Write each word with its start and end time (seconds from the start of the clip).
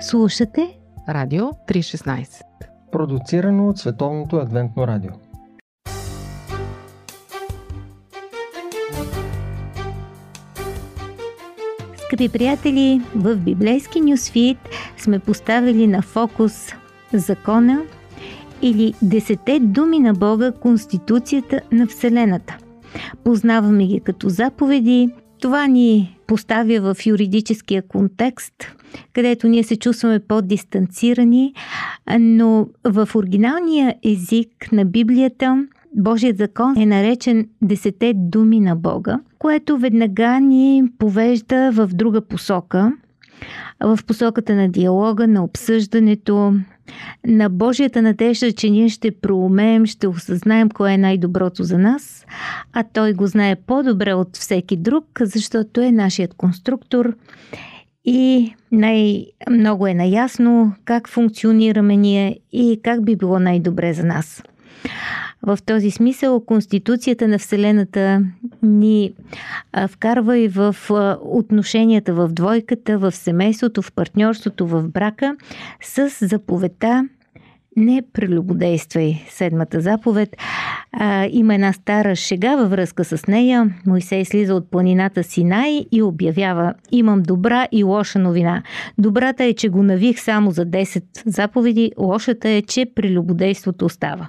Слушате 0.00 0.78
Радио 1.08 1.44
316 1.44 2.26
Продуцирано 2.92 3.68
от 3.68 3.78
Световното 3.78 4.36
адвентно 4.36 4.86
радио. 4.86 5.10
Скъпи 11.96 12.28
приятели, 12.28 13.02
в 13.14 13.36
библейски 13.36 14.00
нюсфит 14.00 14.58
сме 14.98 15.18
поставили 15.18 15.86
на 15.86 16.02
фокус 16.02 16.68
закона 17.12 17.82
или 18.62 18.94
десете 19.02 19.60
думи 19.60 19.98
на 19.98 20.12
Бога, 20.12 20.52
Конституцията 20.52 21.60
на 21.72 21.86
Вселената. 21.86 22.58
Познаваме 23.24 23.86
ги 23.86 24.00
като 24.00 24.28
заповеди, 24.28 25.10
това 25.40 25.66
ни 25.66 26.15
поставя 26.26 26.94
в 26.94 27.06
юридическия 27.06 27.82
контекст, 27.82 28.54
където 29.12 29.48
ние 29.48 29.62
се 29.62 29.76
чувстваме 29.76 30.18
по-дистанцирани, 30.18 31.54
но 32.20 32.68
в 32.84 33.08
оригиналния 33.14 33.94
език 34.04 34.72
на 34.72 34.84
Библията 34.84 35.66
Божият 35.96 36.38
закон 36.38 36.76
е 36.76 36.86
наречен 36.86 37.48
Десете 37.62 38.12
думи 38.16 38.60
на 38.60 38.76
Бога, 38.76 39.20
което 39.38 39.78
веднага 39.78 40.40
ни 40.40 40.82
повежда 40.98 41.70
в 41.72 41.86
друга 41.86 42.20
посока, 42.20 42.92
в 43.80 43.98
посоката 44.06 44.54
на 44.54 44.68
диалога, 44.68 45.26
на 45.26 45.44
обсъждането, 45.44 46.54
на 47.26 47.50
Божията 47.50 48.02
надежда, 48.02 48.52
че 48.52 48.70
ние 48.70 48.88
ще 48.88 49.10
проумеем, 49.10 49.86
ще 49.86 50.08
осъзнаем 50.08 50.68
кое 50.70 50.92
е 50.92 50.98
най-доброто 50.98 51.62
за 51.62 51.78
нас, 51.78 52.26
а 52.72 52.84
Той 52.92 53.12
го 53.12 53.26
знае 53.26 53.56
по-добре 53.56 54.14
от 54.14 54.36
всеки 54.36 54.76
друг, 54.76 55.04
защото 55.20 55.80
е 55.80 55.92
нашият 55.92 56.34
конструктор 56.34 57.14
и 58.04 58.54
най-много 58.72 59.86
е 59.86 59.94
наясно 59.94 60.72
как 60.84 61.08
функционираме 61.08 61.96
ние 61.96 62.38
и 62.52 62.80
как 62.82 63.04
би 63.04 63.16
било 63.16 63.38
най-добре 63.38 63.92
за 63.92 64.04
нас. 64.04 64.42
В 65.46 65.58
този 65.66 65.90
смисъл 65.90 66.40
Конституцията 66.40 67.28
на 67.28 67.38
Вселената 67.38 68.22
ни 68.62 69.12
вкарва 69.88 70.38
и 70.38 70.48
в 70.48 70.76
отношенията 71.22 72.14
в 72.14 72.28
двойката, 72.28 72.98
в 72.98 73.12
семейството, 73.12 73.82
в 73.82 73.92
партньорството, 73.92 74.66
в 74.66 74.88
брака 74.88 75.36
с 75.82 76.26
заповедта 76.26 77.08
не 77.76 78.02
прелюбодействай. 78.12 79.22
Седмата 79.28 79.80
заповед. 79.80 80.36
А, 80.92 81.28
има 81.30 81.54
една 81.54 81.72
стара 81.72 82.16
шега 82.16 82.56
във 82.56 82.70
връзка 82.70 83.04
с 83.04 83.26
нея. 83.26 83.74
Моисей 83.86 84.24
слиза 84.24 84.54
от 84.54 84.70
планината 84.70 85.22
Синай 85.22 85.86
и 85.92 86.02
обявява 86.02 86.74
Имам 86.92 87.22
добра 87.22 87.66
и 87.72 87.84
лоша 87.84 88.18
новина. 88.18 88.62
Добрата 88.98 89.44
е, 89.44 89.52
че 89.52 89.68
го 89.68 89.82
навих 89.82 90.20
само 90.20 90.50
за 90.50 90.66
10 90.66 91.02
заповеди. 91.26 91.92
Лошата 91.98 92.48
е, 92.48 92.62
че 92.62 92.86
прелюбодейството 92.94 93.84
остава. 93.84 94.28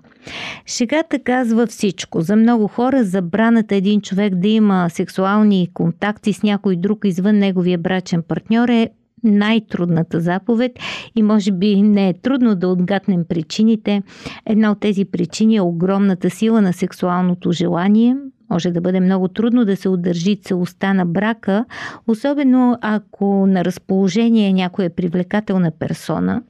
Шегата 0.66 1.20
казва 1.20 1.68
всичко. 1.68 2.22
За 2.22 2.36
много 2.36 2.68
хора 2.68 3.04
забраната 3.04 3.76
един 3.76 4.02
човек 4.02 4.36
да 4.36 4.48
има 4.48 4.90
сексуални 4.90 5.70
контакти 5.74 6.34
с 6.34 6.44
някой 6.44 6.76
друг 6.76 7.00
извън 7.06 7.36
неговия 7.36 7.78
брачен 7.78 8.24
партньор 8.28 8.70
е 8.70 8.90
най-трудната 9.24 10.20
заповед 10.20 10.72
и 11.16 11.24
може 11.24 11.52
би 11.52 11.82
не 11.82 12.10
е 12.10 12.14
трудно 12.14 12.56
да 12.56 12.68
отгатнем 12.68 13.26
причините. 13.30 14.02
Една 14.46 14.72
от 14.72 14.80
тези 14.80 15.06
причини 15.06 15.56
е 15.56 15.62
огромната 15.62 16.30
сила 16.30 16.62
на 16.62 16.74
сексуалното 16.74 17.52
желание. 17.52 18.16
Може 18.50 18.72
да 18.72 18.82
бъде 18.82 19.00
много 19.00 19.28
трудно 19.28 19.66
да 19.66 19.76
се 19.76 19.90
удържи 19.90 20.36
целостта 20.42 20.94
на 20.94 21.06
брака, 21.06 21.66
особено 22.08 22.78
ако 22.82 23.48
на 23.48 23.66
разположение 23.66 24.54
някоя 24.54 24.86
е 24.86 24.90
привлекателна 24.90 25.72
персона. 25.80 26.42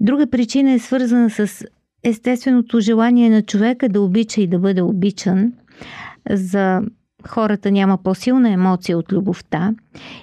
Друга 0.00 0.26
причина 0.26 0.72
е 0.72 0.78
свързана 0.78 1.30
с 1.30 1.64
естественото 2.04 2.80
желание 2.80 3.30
на 3.30 3.42
човека 3.42 3.88
да 3.88 4.00
обича 4.00 4.40
и 4.40 4.46
да 4.46 4.58
бъде 4.58 4.82
обичан. 4.82 5.52
За 6.30 6.82
хората 7.28 7.70
няма 7.70 7.98
по-силна 7.98 8.50
емоция 8.50 8.98
от 8.98 9.12
любовта. 9.12 9.74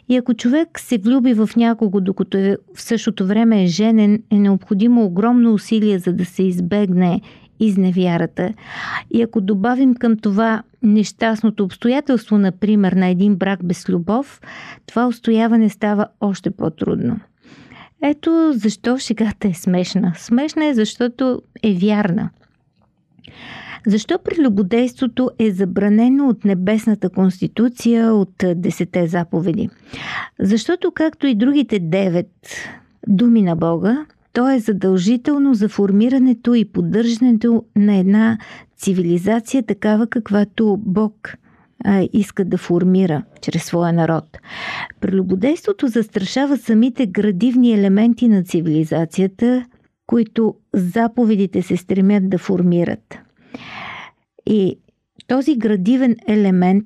И 0.10 0.18
ако 0.18 0.34
човек 0.34 0.80
се 0.80 0.98
влюби 0.98 1.34
в 1.34 1.50
някого, 1.58 2.02
докато 2.02 2.38
е 2.38 2.58
в 2.76 2.82
същото 2.82 3.28
време 3.28 3.64
е 3.64 3.68
женен, 3.68 4.24
е 4.32 4.40
необходимо 4.40 5.06
огромно 5.06 5.54
усилие, 5.54 6.00
за 6.00 6.14
да 6.14 6.26
се 6.26 6.44
избегне 6.44 7.22
изневярата. 7.60 8.54
И 9.12 9.22
ако 9.22 9.42
добавим 9.42 9.96
към 9.96 10.18
това 10.18 10.64
нещастното 10.84 11.64
обстоятелство, 11.64 12.38
например, 12.38 12.92
на 12.92 13.08
един 13.08 13.36
брак 13.36 13.64
без 13.64 13.90
любов, 13.90 14.42
това 14.86 15.08
устояване 15.08 15.70
става 15.70 16.08
още 16.22 16.52
по-трудно. 16.52 17.20
Ето 18.04 18.52
защо 18.56 18.98
шегата 18.98 19.48
е 19.48 19.54
смешна. 19.54 20.14
Смешна 20.16 20.66
е, 20.66 20.74
защото 20.74 21.42
е 21.64 21.74
вярна. 21.74 22.30
Защо 23.88 24.20
прелюбодейството 24.24 25.30
е 25.40 25.52
забранено 25.52 26.30
от 26.30 26.46
Небесната 26.46 27.10
конституция 27.10 28.14
от 28.14 28.44
Десете 28.56 29.08
заповеди? 29.08 29.70
Защото, 30.40 30.92
както 30.92 31.28
и 31.28 31.36
другите 31.36 31.80
девет 31.80 32.32
думи 33.08 33.42
на 33.42 33.56
Бога, 33.56 34.06
то 34.34 34.50
е 34.50 34.60
задължително 34.60 35.54
за 35.54 35.70
формирането 35.70 36.54
и 36.54 36.66
поддържането 36.66 37.64
на 37.76 37.96
една 37.96 38.38
цивилизация, 38.78 39.64
такава 39.64 40.08
каквато 40.08 40.78
Бог 40.80 41.34
иска 42.14 42.46
да 42.46 42.58
формира 42.58 43.24
чрез 43.42 43.64
своя 43.64 43.94
народ. 43.94 44.38
Прелюбодейството 45.02 45.88
застрашава 45.88 46.58
самите 46.58 47.06
градивни 47.06 47.74
елементи 47.74 48.28
на 48.28 48.44
цивилизацията, 48.44 49.66
които 50.08 50.56
заповедите 50.74 51.62
се 51.62 51.78
стремят 51.78 52.30
да 52.30 52.38
формират. 52.38 53.20
И 54.50 54.78
този 55.28 55.58
градивен 55.58 56.16
елемент 56.28 56.86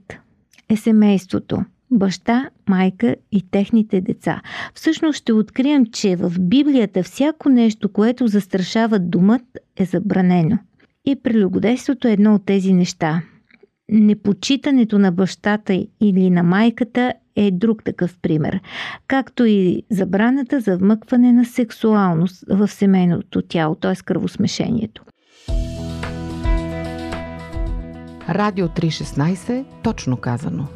е 0.70 0.76
семейството. 0.76 1.64
Баща, 1.92 2.50
майка 2.70 3.16
и 3.32 3.50
техните 3.52 4.02
деца. 4.02 4.42
Всъщност 4.74 5.18
ще 5.18 5.34
открием, 5.34 5.86
че 5.86 6.16
в 6.16 6.34
Библията 6.40 7.04
всяко 7.04 7.50
нещо, 7.50 7.90
което 7.90 8.28
застрашава 8.28 9.00
думът, 9.00 9.42
е 9.78 9.86
забранено. 9.86 10.58
И 11.06 11.16
прелюбодейството 11.16 12.08
е 12.08 12.12
едно 12.12 12.36
от 12.36 12.46
тези 12.46 12.74
неща. 12.74 13.22
Непочитането 13.90 15.00
на 15.00 15.12
бащата 15.12 15.86
или 16.02 16.30
на 16.30 16.44
майката 16.44 17.14
е 17.36 17.52
друг 17.52 17.84
такъв 17.84 18.18
пример, 18.22 18.60
както 19.08 19.46
и 19.46 19.84
забраната 19.90 20.60
за 20.60 20.78
вмъкване 20.78 21.34
на 21.34 21.46
сексуалност 21.46 22.44
в 22.50 22.68
семейното 22.68 23.42
тяло, 23.42 23.76
т.е. 23.76 23.96
кръвосмешението. 24.06 25.04
Радио 28.30 28.68
316, 28.68 29.66
точно 29.84 30.18
казано. 30.18 30.68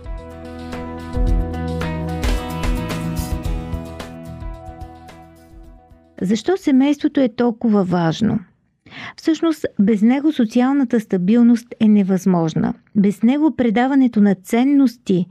Защо 6.22 6.58
семейството 6.58 7.20
е 7.20 7.30
толкова 7.30 7.84
важно? 7.84 8.40
Всъщност, 9.18 9.66
без 9.80 10.02
него 10.02 10.32
социалната 10.32 11.00
стабилност 11.00 11.68
е 11.80 11.88
невъзможна. 11.88 12.74
Без 12.96 13.24
него 13.24 13.56
предаването 13.56 14.22
на 14.22 14.36
ценности 14.36 15.26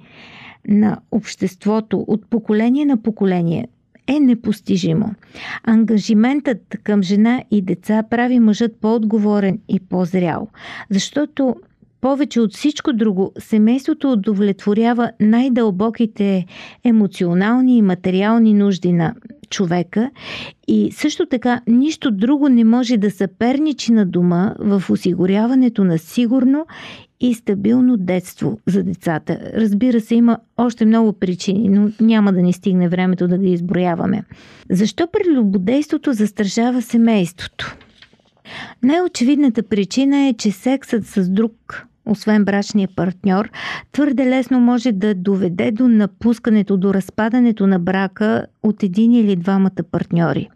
на 0.68 0.98
обществото 1.10 2.04
от 2.08 2.30
поколение 2.30 2.84
на 2.84 3.02
поколение 3.02 3.68
е 4.06 4.20
непостижимо. 4.20 5.14
Ангажиментът 5.62 6.76
към 6.82 7.02
жена 7.02 7.42
и 7.50 7.62
деца 7.62 8.02
прави 8.10 8.40
мъжът 8.40 8.80
по-отговорен 8.80 9.58
и 9.68 9.80
по-зрял, 9.80 10.48
защото 10.90 11.56
повече 12.04 12.40
от 12.40 12.54
всичко 12.54 12.92
друго, 12.92 13.32
семейството 13.38 14.12
удовлетворява 14.12 15.10
най-дълбоките 15.20 16.46
емоционални 16.84 17.76
и 17.76 17.82
материални 17.82 18.54
нужди 18.54 18.92
на 18.92 19.14
човека 19.50 20.10
и 20.68 20.92
също 20.92 21.26
така 21.26 21.60
нищо 21.66 22.10
друго 22.10 22.48
не 22.48 22.64
може 22.64 22.96
да 22.96 23.10
съперничи 23.10 23.92
на 23.92 24.06
дома 24.06 24.54
в 24.58 24.82
осигуряването 24.90 25.84
на 25.84 25.98
сигурно 25.98 26.66
и 27.20 27.34
стабилно 27.34 27.96
детство 27.96 28.58
за 28.66 28.82
децата. 28.82 29.38
Разбира 29.56 30.00
се, 30.00 30.14
има 30.14 30.38
още 30.56 30.86
много 30.86 31.12
причини, 31.12 31.68
но 31.68 31.90
няма 32.00 32.32
да 32.32 32.42
ни 32.42 32.52
стигне 32.52 32.88
времето 32.88 33.28
да 33.28 33.38
ги 33.38 33.52
изброяваме. 33.52 34.24
Защо 34.70 35.08
прелюбодейството 35.12 36.12
застрашава 36.12 36.82
семейството? 36.82 37.76
Най-очевидната 38.82 39.62
причина 39.62 40.28
е, 40.28 40.34
че 40.34 40.50
сексът 40.50 41.06
с 41.06 41.28
друг 41.28 41.86
освен 42.06 42.44
брачния 42.44 42.88
партньор, 42.96 43.50
твърде 43.92 44.26
лесно 44.26 44.60
може 44.60 44.92
да 44.92 45.14
доведе 45.14 45.70
до 45.70 45.88
напускането, 45.88 46.76
до 46.76 46.94
разпадането 46.94 47.66
на 47.66 47.78
брака 47.78 48.46
от 48.62 48.82
един 48.82 49.12
или 49.12 49.36
двамата 49.36 49.82
партньори. 49.90 50.48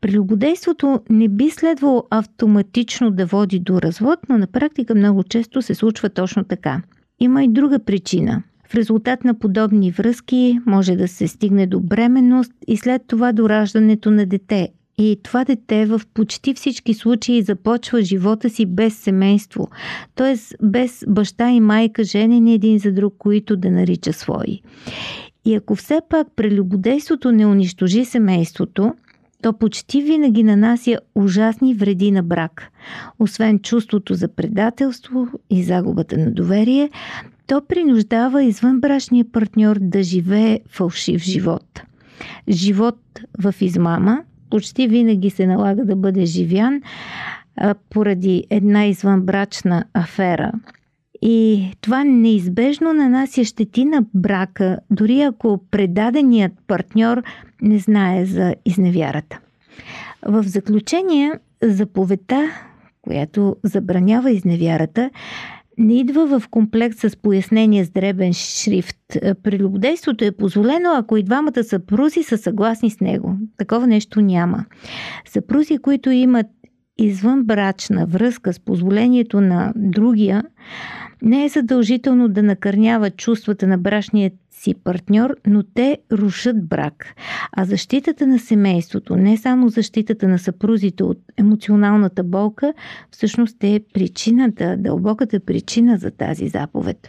Прелюбодейството 0.00 1.00
не 1.10 1.28
би 1.28 1.50
следвало 1.50 2.04
автоматично 2.10 3.10
да 3.10 3.26
води 3.26 3.58
до 3.58 3.82
развод, 3.82 4.18
но 4.28 4.38
на 4.38 4.46
практика 4.46 4.94
много 4.94 5.24
често 5.24 5.62
се 5.62 5.74
случва 5.74 6.08
точно 6.08 6.44
така. 6.44 6.82
Има 7.20 7.44
и 7.44 7.48
друга 7.48 7.78
причина. 7.78 8.42
В 8.68 8.74
резултат 8.74 9.24
на 9.24 9.38
подобни 9.38 9.90
връзки 9.90 10.60
може 10.66 10.96
да 10.96 11.08
се 11.08 11.28
стигне 11.28 11.66
до 11.66 11.80
бременност 11.80 12.52
и 12.66 12.76
след 12.76 13.02
това 13.06 13.32
до 13.32 13.48
раждането 13.48 14.10
на 14.10 14.26
дете. 14.26 14.68
И 14.98 15.18
това 15.22 15.44
дете 15.44 15.86
в 15.86 16.00
почти 16.14 16.54
всички 16.54 16.94
случаи 16.94 17.42
започва 17.42 18.02
живота 18.02 18.50
си 18.50 18.66
без 18.66 18.98
семейство, 18.98 19.68
т.е. 20.14 20.36
без 20.62 21.04
баща 21.08 21.50
и 21.50 21.60
майка 21.60 22.04
женени 22.04 22.54
един 22.54 22.78
за 22.78 22.92
друг, 22.92 23.14
които 23.18 23.56
да 23.56 23.70
нарича 23.70 24.12
свои. 24.12 24.60
И 25.44 25.54
ако 25.54 25.74
все 25.74 26.00
пак 26.08 26.26
прелюбодейството 26.36 27.32
не 27.32 27.46
унищожи 27.46 28.04
семейството, 28.04 28.94
то 29.42 29.52
почти 29.52 30.02
винаги 30.02 30.42
нанася 30.42 30.98
ужасни 31.14 31.74
вреди 31.74 32.10
на 32.10 32.22
брак. 32.22 32.62
Освен 33.18 33.58
чувството 33.58 34.14
за 34.14 34.28
предателство 34.28 35.28
и 35.50 35.62
загубата 35.62 36.18
на 36.18 36.30
доверие, 36.30 36.90
то 37.46 37.62
принуждава 37.68 38.44
извънбрачния 38.44 39.24
партньор 39.24 39.76
да 39.80 40.02
живее 40.02 40.60
фалшив 40.68 41.22
живот. 41.22 41.82
Живот 42.48 42.98
в 43.38 43.54
измама 43.60 44.22
почти 44.54 44.88
винаги 44.88 45.30
се 45.30 45.46
налага 45.46 45.84
да 45.84 45.96
бъде 45.96 46.24
живян 46.26 46.82
а, 47.56 47.74
поради 47.90 48.44
една 48.50 48.86
извънбрачна 48.86 49.84
афера. 49.94 50.52
И 51.22 51.70
това 51.80 52.04
неизбежно 52.04 52.92
нанася 52.92 53.44
щети 53.44 53.84
на 53.84 54.04
брака, 54.14 54.78
дори 54.90 55.20
ако 55.20 55.60
предаденият 55.70 56.52
партньор 56.66 57.22
не 57.62 57.78
знае 57.78 58.26
за 58.26 58.54
изневярата. 58.64 59.38
В 60.26 60.42
заключение, 60.42 61.32
заповедта, 61.62 62.50
която 63.02 63.56
забранява 63.62 64.30
изневярата, 64.30 65.10
не 65.78 66.00
идва 66.00 66.38
в 66.38 66.48
комплект 66.48 66.98
с 66.98 67.16
пояснение 67.16 67.84
с 67.84 67.90
дребен 67.90 68.32
шрифт. 68.32 68.96
Прелюбодейството 69.42 70.24
е 70.24 70.32
позволено, 70.32 70.90
ако 70.96 71.16
и 71.16 71.22
двамата 71.22 71.64
съпрузи 71.64 72.22
са 72.22 72.38
съгласни 72.38 72.90
с 72.90 73.00
него. 73.00 73.36
Такова 73.56 73.86
нещо 73.86 74.20
няма. 74.20 74.64
Съпрузи, 75.28 75.78
които 75.78 76.10
имат 76.10 76.46
извънбрачна 76.98 78.06
връзка 78.06 78.52
с 78.52 78.60
позволението 78.60 79.40
на 79.40 79.72
другия, 79.76 80.44
не 81.22 81.44
е 81.44 81.48
задължително 81.48 82.28
да 82.28 82.42
накърняват 82.42 83.16
чувствата 83.16 83.66
на 83.66 83.78
брачния 83.78 84.30
си 84.64 84.74
партньор, 84.74 85.36
но 85.46 85.62
те 85.62 85.98
рушат 86.12 86.68
брак. 86.68 87.06
А 87.52 87.64
защитата 87.64 88.26
на 88.26 88.38
семейството, 88.38 89.16
не 89.16 89.36
само 89.36 89.68
защитата 89.68 90.28
на 90.28 90.38
съпрузите 90.38 91.04
от 91.04 91.18
емоционалната 91.36 92.24
болка, 92.24 92.74
всъщност 93.10 93.64
е 93.64 93.80
причината, 93.94 94.76
дълбоката 94.78 95.40
причина 95.40 95.98
за 95.98 96.10
тази 96.10 96.48
заповед. 96.48 97.08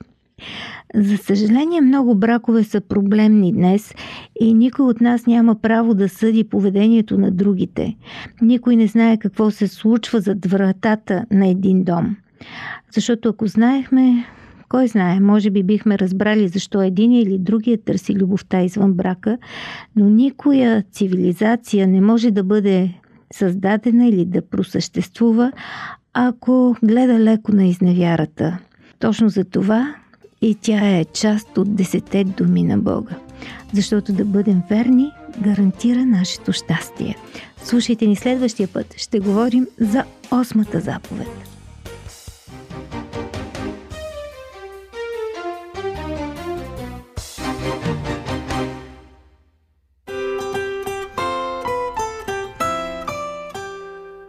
За 0.96 1.18
съжаление, 1.18 1.82
много 1.82 2.16
бракове 2.16 2.64
са 2.64 2.82
проблемни 2.82 3.54
днес 3.54 3.94
и 4.40 4.54
никой 4.54 4.86
от 4.86 5.02
нас 5.02 5.26
няма 5.26 5.56
право 5.56 5.94
да 5.94 6.10
съди 6.10 6.44
поведението 6.44 7.18
на 7.18 7.32
другите. 7.32 7.96
Никой 8.42 8.76
не 8.76 8.88
знае 8.88 9.18
какво 9.18 9.52
се 9.52 9.68
случва 9.68 10.20
зад 10.20 10.46
вратата 10.46 11.26
на 11.32 11.48
един 11.48 11.84
дом. 11.84 12.16
Защото 12.94 13.30
ако 13.30 13.48
знаехме, 13.48 14.26
кой 14.70 14.88
знае, 14.88 15.20
може 15.20 15.50
би 15.50 15.64
бихме 15.64 16.00
разбрали 16.00 16.48
защо 16.48 16.82
един 16.82 17.12
или 17.12 17.38
другия 17.38 17.78
търси 17.78 18.16
любовта 18.16 18.62
извън 18.62 18.94
брака, 18.94 19.38
но 19.96 20.10
никоя 20.10 20.84
цивилизация 20.92 21.88
не 21.88 22.02
може 22.02 22.32
да 22.32 22.44
бъде 22.44 22.94
създадена 23.34 24.08
или 24.08 24.26
да 24.26 24.42
просъществува, 24.42 25.52
ако 26.14 26.76
гледа 26.84 27.20
леко 27.20 27.56
на 27.56 27.66
изневярата. 27.66 28.58
Точно 29.00 29.30
за 29.30 29.44
това 29.44 29.96
и 30.42 30.56
тя 30.62 30.98
е 30.98 31.06
част 31.06 31.58
от 31.58 31.76
десете 31.76 32.24
думи 32.24 32.64
на 32.64 32.78
Бога. 32.78 33.16
Защото 33.74 34.14
да 34.14 34.26
бъдем 34.26 34.62
верни 34.70 35.12
гарантира 35.42 36.06
нашето 36.06 36.54
щастие. 36.54 37.16
Слушайте 37.64 38.08
ни 38.08 38.16
следващия 38.16 38.68
път. 38.68 38.94
Ще 38.98 39.20
говорим 39.20 39.68
за 39.80 40.04
осмата 40.32 40.80
заповед. 40.80 41.55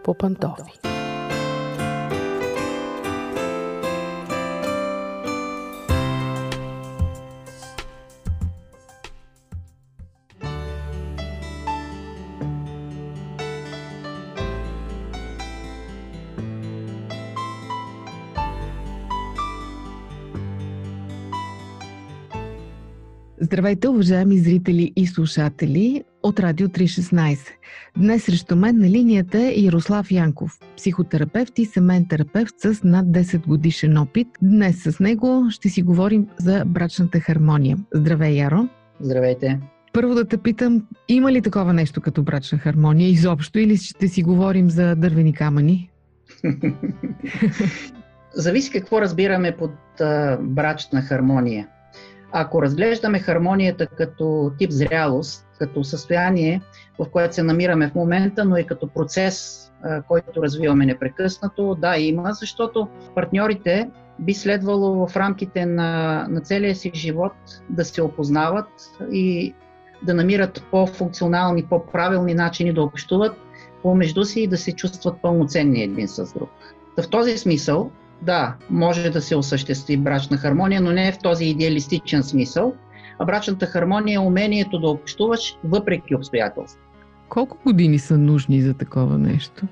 По 0.06 0.14
Здравейте, 23.56 23.88
уважаеми 23.88 24.38
зрители 24.38 24.92
и 24.96 25.06
слушатели 25.06 26.04
от 26.22 26.40
Радио 26.40 26.68
316. 26.68 27.38
Днес 27.96 28.24
срещу 28.24 28.56
мен 28.56 28.78
на 28.78 28.90
линията 28.90 29.38
е 29.38 29.54
Ярослав 29.56 30.10
Янков, 30.10 30.58
психотерапевт 30.76 31.58
и 31.58 31.64
семейен 31.64 32.08
терапевт 32.08 32.54
с 32.58 32.84
над 32.84 33.06
10 33.06 33.46
годишен 33.46 33.98
опит. 33.98 34.28
Днес 34.42 34.82
с 34.82 35.00
него 35.00 35.46
ще 35.50 35.68
си 35.68 35.82
говорим 35.82 36.26
за 36.38 36.64
брачната 36.66 37.20
хармония. 37.20 37.78
Здравей, 37.94 38.34
Яро! 38.34 38.68
Здравейте! 39.00 39.60
Първо 39.92 40.14
да 40.14 40.24
те 40.24 40.36
питам, 40.36 40.86
има 41.08 41.32
ли 41.32 41.42
такова 41.42 41.72
нещо 41.72 42.00
като 42.00 42.22
брачна 42.22 42.58
хармония 42.58 43.08
изобщо 43.08 43.58
или 43.58 43.76
ще 43.76 44.08
си 44.08 44.22
говорим 44.22 44.70
за 44.70 44.96
дървени 44.96 45.34
камъни? 45.34 45.90
Зависи 48.34 48.70
какво 48.70 49.00
разбираме 49.00 49.56
под 49.56 50.00
а, 50.00 50.38
брачна 50.40 51.02
хармония. 51.02 51.68
Ако 52.38 52.62
разглеждаме 52.62 53.18
хармонията 53.18 53.86
като 53.86 54.52
тип 54.58 54.70
зрялост, 54.70 55.46
като 55.58 55.84
състояние, 55.84 56.60
в 56.98 57.06
което 57.10 57.34
се 57.34 57.42
намираме 57.42 57.88
в 57.88 57.94
момента, 57.94 58.44
но 58.44 58.56
и 58.56 58.66
като 58.66 58.88
процес, 58.88 59.66
който 60.08 60.42
развиваме 60.42 60.86
непрекъснато, 60.86 61.74
да, 61.74 61.96
има, 61.96 62.32
защото 62.32 62.88
партньорите 63.14 63.90
би 64.18 64.34
следвало 64.34 65.06
в 65.06 65.16
рамките 65.16 65.66
на, 65.66 66.26
на 66.30 66.40
целия 66.40 66.74
си 66.74 66.90
живот 66.94 67.32
да 67.70 67.84
се 67.84 68.02
опознават 68.02 68.68
и 69.12 69.54
да 70.02 70.14
намират 70.14 70.64
по-функционални, 70.70 71.64
по-правилни 71.64 72.34
начини 72.34 72.72
да 72.72 72.82
общуват 72.82 73.36
помежду 73.82 74.24
си 74.24 74.40
и 74.40 74.46
да 74.46 74.58
се 74.58 74.72
чувстват 74.72 75.22
пълноценни 75.22 75.82
един 75.82 76.08
с 76.08 76.32
друг. 76.32 76.50
В 77.00 77.10
този 77.10 77.38
смисъл, 77.38 77.90
да, 78.22 78.54
може 78.70 79.10
да 79.10 79.20
се 79.20 79.36
осъществи 79.36 79.96
брачна 79.96 80.36
хармония, 80.36 80.80
но 80.80 80.92
не 80.92 81.12
в 81.12 81.18
този 81.18 81.44
идеалистичен 81.44 82.22
смисъл. 82.22 82.74
А 83.18 83.24
брачната 83.24 83.66
хармония 83.66 84.16
е 84.16 84.18
умението 84.18 84.78
да 84.78 84.88
общуваш 84.88 85.56
въпреки 85.64 86.14
обстоятелства. 86.14 86.80
Колко 87.28 87.58
години 87.64 87.98
са 87.98 88.18
нужни 88.18 88.62
за 88.62 88.74
такова 88.74 89.18
нещо? 89.18 89.62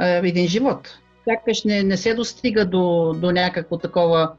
Един 0.00 0.48
живот. 0.48 0.98
Сякаш 1.24 1.64
не, 1.64 1.82
не 1.82 1.96
се 1.96 2.14
достига 2.14 2.64
до, 2.64 3.14
до 3.20 3.30
някакво 3.30 3.78
такова 3.78 4.32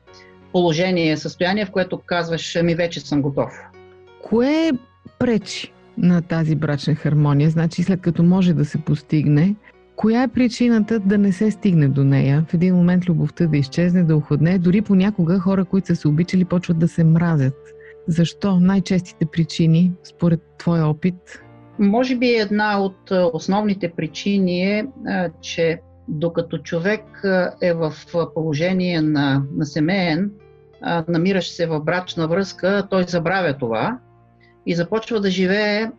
положение, 0.52 1.18
състояние, 1.18 1.66
в 1.66 1.72
което 1.72 2.02
казваш, 2.06 2.58
ми 2.64 2.76
вече 2.76 3.00
съм 3.00 3.22
готов. 3.22 3.52
Кое 4.24 4.72
пречи 5.20 5.74
на 5.98 6.22
тази 6.22 6.56
брачна 6.56 6.96
хармония? 6.96 7.50
Значи 7.50 7.84
след 7.84 8.02
като 8.02 8.24
може 8.24 8.54
да 8.54 8.66
се 8.66 8.78
постигне, 8.78 9.56
Коя 9.96 10.24
е 10.24 10.28
причината 10.28 11.00
да 11.00 11.18
не 11.18 11.32
се 11.32 11.52
стигне 11.52 11.88
до 11.88 12.04
нея? 12.04 12.46
В 12.50 12.54
един 12.54 12.76
момент 12.76 13.06
любовта 13.06 13.48
да 13.48 13.58
изчезне, 13.58 14.04
да 14.04 14.16
уходне. 14.16 14.60
Дори 14.60 14.82
понякога 14.82 15.40
хора, 15.40 15.66
които 15.66 15.88
са 15.88 15.96
се 15.96 16.08
обичали, 16.08 16.46
почват 16.46 16.80
да 16.80 16.88
се 16.88 17.04
мразят. 17.04 17.54
Защо? 18.08 18.60
Най-честите 18.60 19.26
причини, 19.26 19.92
според 20.04 20.42
твоя 20.58 20.88
опит? 20.88 21.16
Може 21.80 22.16
би 22.16 22.28
една 22.28 22.82
от 22.82 23.12
основните 23.34 23.92
причини 23.92 24.62
е, 24.62 24.88
че 25.42 25.80
докато 26.08 26.58
човек 26.58 27.22
е 27.62 27.74
в 27.74 27.94
положение 28.34 29.02
на, 29.02 29.44
на 29.56 29.66
семейен, 29.66 30.32
намираш 31.08 31.50
се 31.50 31.68
в 31.68 31.80
брачна 31.80 32.28
връзка, 32.28 32.88
той 32.90 33.04
забравя 33.04 33.58
това 33.58 34.00
и 34.66 34.76
започва 34.76 35.22
да 35.22 35.30
живее 35.30 35.92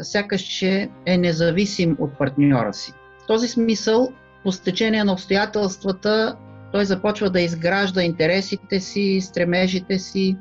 сякаш, 0.00 0.42
че 0.42 0.88
е 1.06 1.18
независим 1.18 1.96
от 2.00 2.18
партньора 2.18 2.72
си. 2.72 2.92
В 3.24 3.26
този 3.26 3.48
смисъл, 3.48 4.12
по 4.42 4.52
стечение 4.52 5.04
на 5.04 5.12
обстоятелствата, 5.12 6.36
той 6.72 6.84
започва 6.84 7.30
да 7.30 7.40
изгражда 7.40 8.02
интересите 8.02 8.80
си, 8.80 9.20
стремежите 9.22 9.98
си, 9.98 10.36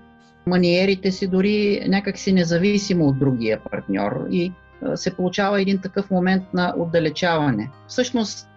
маниерите 0.48 1.12
си, 1.12 1.28
дори 1.28 1.86
някакси 1.88 2.34
независимо 2.34 3.06
от 3.06 3.20
другия 3.20 3.60
партньор 3.72 4.28
и 4.32 4.52
се 4.96 5.16
получава 5.16 5.62
един 5.62 5.82
такъв 5.82 6.12
момент 6.12 6.44
на 6.54 6.74
отдалечаване. 6.78 7.72
Всъщност, 7.88 8.48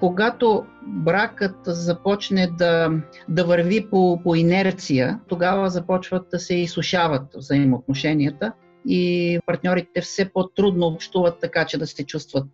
когато 0.00 0.64
бракът 0.86 1.56
започне 1.66 2.46
да, 2.58 2.90
да 3.28 3.44
върви 3.44 3.86
по, 3.90 4.20
по 4.24 4.34
инерция, 4.34 5.20
тогава 5.28 5.70
започват 5.70 6.26
да 6.30 6.38
се 6.38 6.54
изсушават 6.54 7.22
взаимоотношенията 7.36 8.52
и 8.86 9.38
партньорите 9.46 10.00
все 10.00 10.24
по-трудно 10.24 10.86
общуват 10.86 11.40
така, 11.40 11.64
че 11.64 11.78
да 11.78 11.86
се 11.86 12.06
чувстват 12.06 12.48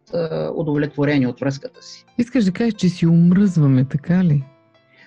удовлетворени 0.54 1.26
от 1.26 1.40
връзката 1.40 1.82
си. 1.82 2.04
Искаш 2.18 2.44
да 2.44 2.52
кажеш, 2.52 2.75
че 2.75 2.88
си 2.88 3.06
умръзваме, 3.06 3.85
така 3.85 4.25
ли? 4.25 4.44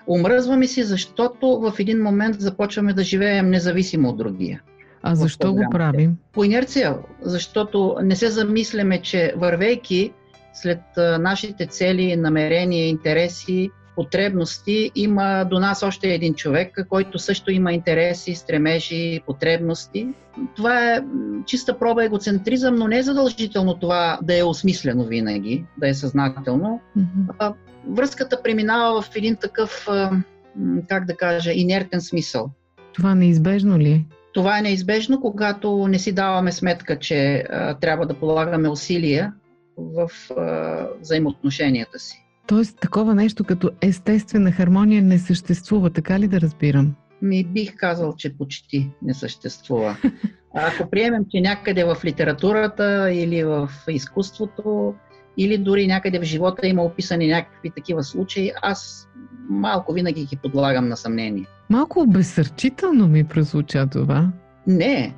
Умръзваме 0.08 0.68
си, 0.68 0.84
защото 0.84 1.60
в 1.60 1.74
един 1.80 2.04
момент 2.04 2.42
започваме 2.42 2.94
да 2.94 3.04
живеем 3.04 3.50
независимо 3.50 4.10
от 4.10 4.18
другия. 4.18 4.62
А 5.04 5.16
защо 5.16 5.54
го 5.54 5.66
правим? 5.72 6.18
По 6.32 6.44
инерция, 6.44 6.98
защото 7.22 7.96
не 8.04 8.16
се 8.16 8.30
замисляме, 8.30 9.02
че 9.02 9.34
вървейки 9.38 10.14
след 10.54 10.80
нашите 11.20 11.66
цели, 11.66 12.16
намерения, 12.16 12.88
интереси, 12.88 13.70
потребности, 14.02 14.92
има 14.96 15.46
до 15.50 15.60
нас 15.60 15.84
още 15.84 16.14
един 16.14 16.34
човек, 16.34 16.86
който 16.90 17.20
също 17.20 17.52
има 17.52 17.74
интереси, 17.74 18.36
стремежи, 18.36 19.22
потребности. 19.26 20.08
Това 20.56 20.92
е 20.92 21.04
чиста 21.46 21.80
проба 21.80 22.06
егоцентризъм, 22.06 22.76
но 22.76 22.88
не 22.88 22.98
е 22.98 23.04
задължително 23.04 23.80
това 23.80 24.20
да 24.22 24.38
е 24.38 24.44
осмислено 24.44 25.06
винаги, 25.06 25.66
да 25.78 25.90
е 25.90 25.94
съзнателно. 25.94 26.82
Mm-hmm. 26.98 27.54
Връзката 27.90 28.42
преминава 28.44 29.02
в 29.02 29.16
един 29.16 29.36
такъв, 29.36 29.88
как 30.88 31.06
да 31.06 31.18
кажа, 31.18 31.52
инертен 31.54 32.02
смисъл. 32.02 32.50
Това 32.94 33.16
неизбежно 33.16 33.80
ли 33.80 33.92
е? 33.92 34.06
Това 34.34 34.60
е 34.60 34.62
неизбежно, 34.62 35.22
когато 35.22 35.88
не 35.88 36.00
си 36.00 36.12
даваме 36.12 36.52
сметка, 36.52 37.00
че 37.00 37.44
а, 37.50 37.74
трябва 37.74 38.06
да 38.06 38.14
полагаме 38.14 38.70
усилия 38.70 39.34
в 39.78 40.10
а, 40.38 40.88
взаимоотношенията 41.02 42.00
си. 42.00 42.26
Тоест, 42.52 42.80
такова 42.80 43.16
нещо 43.16 43.44
като 43.44 43.72
естествена 43.82 44.52
хармония 44.52 45.02
не 45.02 45.20
съществува, 45.20 45.90
така 45.90 46.20
ли 46.20 46.28
да 46.28 46.42
разбирам? 46.42 46.96
Ми 47.22 47.44
бих 47.44 47.76
казал, 47.76 48.14
че 48.18 48.38
почти 48.38 48.90
не 49.02 49.14
съществува. 49.14 49.98
Ако 50.56 50.90
приемем, 50.90 51.26
че 51.30 51.42
някъде 51.42 51.84
в 51.84 51.98
литературата 52.06 53.12
или 53.12 53.44
в 53.44 53.70
изкуството, 53.90 54.94
или 55.38 55.58
дори 55.58 55.88
някъде 55.88 56.20
в 56.20 56.24
живота 56.24 56.68
има 56.68 56.84
описани 56.84 57.28
някакви 57.28 57.72
такива 57.76 58.04
случаи, 58.04 58.52
аз 58.62 59.10
малко 59.50 59.94
винаги 59.94 60.26
ги 60.26 60.38
подлагам 60.44 60.88
на 60.88 60.98
съмнение. 60.98 61.46
Малко 61.70 62.00
обесърчително 62.00 63.08
ми 63.08 63.24
прозвуча 63.24 63.88
това. 63.92 64.32
Не, 64.68 65.16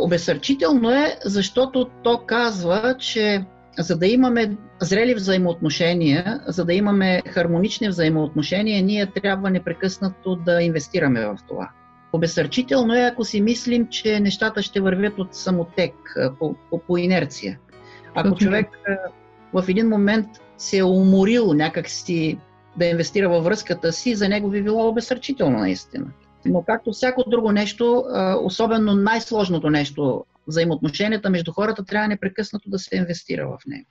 обесърчително 0.00 0.90
е, 0.90 1.18
защото 1.24 1.90
то 2.02 2.18
казва, 2.26 2.94
че 2.98 3.44
за 3.78 3.98
да 3.98 4.06
имаме 4.06 4.56
зрели 4.80 5.14
взаимоотношения, 5.14 6.40
за 6.46 6.64
да 6.64 6.74
имаме 6.74 7.22
хармонични 7.28 7.88
взаимоотношения, 7.88 8.82
ние 8.82 9.06
трябва 9.06 9.50
непрекъснато 9.50 10.36
да 10.36 10.62
инвестираме 10.62 11.26
в 11.26 11.38
това. 11.48 11.70
Обесърчително 12.12 12.94
е, 12.94 13.00
ако 13.00 13.24
си 13.24 13.40
мислим, 13.40 13.88
че 13.88 14.20
нещата 14.20 14.62
ще 14.62 14.80
вървят 14.80 15.18
от 15.18 15.34
самотек, 15.34 15.94
по, 16.38 16.54
по, 16.70 16.78
по 16.78 16.96
инерция. 16.96 17.58
Ако 18.14 18.36
човек 18.36 18.68
в 19.52 19.64
един 19.68 19.88
момент 19.88 20.26
се 20.58 20.78
е 20.78 20.84
уморил 20.84 21.52
някакси 21.54 22.38
да 22.76 22.84
инвестира 22.84 23.28
във 23.28 23.44
връзката 23.44 23.92
си, 23.92 24.14
за 24.14 24.28
него 24.28 24.50
би 24.50 24.62
било 24.62 24.88
обесърчително 24.88 25.58
наистина. 25.58 26.06
Но 26.44 26.62
както 26.62 26.92
всяко 26.92 27.24
друго 27.26 27.52
нещо, 27.52 28.04
особено 28.42 28.94
най-сложното 28.94 29.70
нещо, 29.70 30.24
взаимоотношенията 30.50 31.30
между 31.30 31.52
хората, 31.52 31.84
трябва 31.84 32.08
непрекъснато 32.08 32.70
да 32.70 32.78
се 32.78 32.96
инвестира 32.96 33.46
в 33.48 33.58
него. 33.66 33.88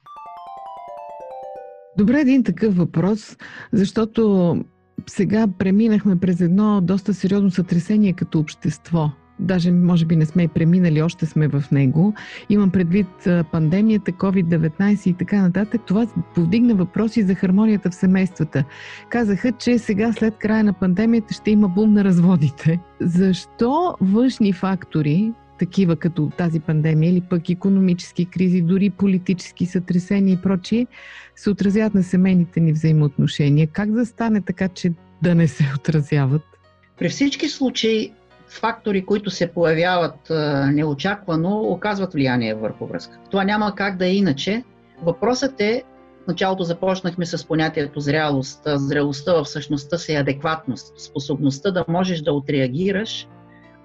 Добре, 1.97 2.19
един 2.19 2.43
такъв 2.43 2.75
въпрос, 2.75 3.37
защото 3.73 4.55
сега 5.07 5.47
преминахме 5.59 6.19
през 6.19 6.41
едно 6.41 6.81
доста 6.81 7.13
сериозно 7.13 7.51
сътресение 7.51 8.13
като 8.13 8.39
общество– 8.39 9.11
даже 9.39 9.71
може 9.71 10.05
би 10.05 10.15
не 10.15 10.25
сме 10.25 10.43
и 10.43 10.47
преминали, 10.47 11.01
още 11.01 11.25
сме 11.25 11.47
в 11.47 11.63
него. 11.71 12.13
Имам 12.49 12.71
предвид 12.71 13.07
пандемията, 13.51 14.11
COVID-19 14.11 15.07
и 15.07 15.13
така 15.13 15.41
нататък. 15.41 15.81
Това 15.85 16.07
повдигна 16.35 16.75
въпроси 16.75 17.23
за 17.23 17.35
хармонията 17.35 17.89
в 17.89 17.95
семействата. 17.95 18.63
Казаха, 19.09 19.51
че 19.51 19.77
сега 19.77 20.13
след 20.13 20.37
края 20.37 20.63
на 20.63 20.73
пандемията 20.73 21.33
ще 21.33 21.51
има 21.51 21.67
бум 21.67 21.93
на 21.93 22.03
разводите. 22.03 22.79
Защо 23.01 23.95
външни 24.01 24.53
фактори, 24.53 25.33
такива 25.59 25.95
като 25.95 26.31
тази 26.37 26.59
пандемия 26.59 27.09
или 27.11 27.21
пък 27.21 27.49
економически 27.49 28.25
кризи, 28.25 28.61
дори 28.61 28.89
политически 28.89 29.65
сътресения 29.65 30.33
и 30.33 30.41
прочие, 30.41 30.87
се 31.35 31.49
отразяват 31.49 31.93
на 31.93 32.03
семейните 32.03 32.59
ни 32.59 32.73
взаимоотношения? 32.73 33.67
Как 33.67 33.91
да 33.91 34.05
стане 34.05 34.41
така, 34.41 34.67
че 34.67 34.93
да 35.21 35.35
не 35.35 35.47
се 35.47 35.63
отразяват? 35.79 36.41
При 36.97 37.09
всички 37.09 37.49
случаи 37.49 38.13
фактори, 38.49 39.05
които 39.05 39.29
се 39.29 39.47
появяват 39.47 40.31
неочаквано, 40.73 41.59
оказват 41.59 42.13
влияние 42.13 42.53
върху 42.53 42.85
връзка. 42.85 43.17
Това 43.31 43.43
няма 43.43 43.75
как 43.75 43.97
да 43.97 44.05
е 44.05 44.15
иначе. 44.15 44.63
Въпросът 45.03 45.61
е, 45.61 45.83
в 46.23 46.27
началото 46.27 46.63
започнахме 46.63 47.25
с 47.25 47.47
понятието 47.47 47.99
зрялост. 47.99 48.61
Зрелостта 48.65 49.33
в 49.33 49.45
същността 49.45 49.97
си 49.97 50.13
е 50.13 50.19
адекватност, 50.19 50.99
способността 50.99 51.71
да 51.71 51.85
можеш 51.87 52.21
да 52.21 52.33
отреагираш 52.33 53.27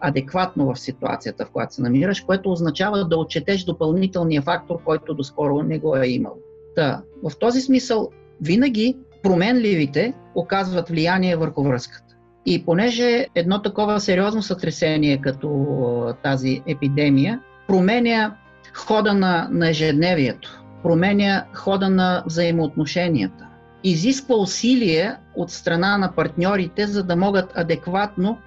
адекватно 0.00 0.74
в 0.74 0.80
ситуацията, 0.80 1.46
в 1.46 1.50
която 1.50 1.74
се 1.74 1.82
намираш, 1.82 2.20
което 2.20 2.52
означава 2.52 3.04
да 3.08 3.16
отчетеш 3.16 3.64
допълнителния 3.64 4.42
фактор, 4.42 4.82
който 4.84 5.14
доскоро 5.14 5.62
не 5.62 5.78
го 5.78 5.96
е 5.96 6.06
имал. 6.06 6.36
Та, 6.76 7.02
в 7.22 7.38
този 7.38 7.60
смисъл, 7.60 8.10
винаги 8.40 8.96
променливите 9.22 10.14
оказват 10.34 10.88
влияние 10.88 11.36
върху 11.36 11.62
връзката. 11.62 12.14
И 12.46 12.64
понеже 12.64 13.26
едно 13.34 13.62
такова 13.62 14.00
сериозно 14.00 14.42
сътресение 14.42 15.20
като 15.20 16.14
тази 16.22 16.62
епидемия 16.66 17.40
променя 17.68 18.36
хода 18.74 19.14
на, 19.14 19.48
на 19.50 19.68
ежедневието, 19.68 20.62
променя 20.82 21.44
хода 21.52 21.90
на 21.90 22.22
взаимоотношенията, 22.26 23.46
изисква 23.84 24.36
усилие 24.36 25.16
от 25.36 25.50
страна 25.50 25.98
на 25.98 26.12
партньорите, 26.12 26.86
за 26.86 27.04
да 27.04 27.16
могат 27.16 27.52
адекватно 27.56 28.38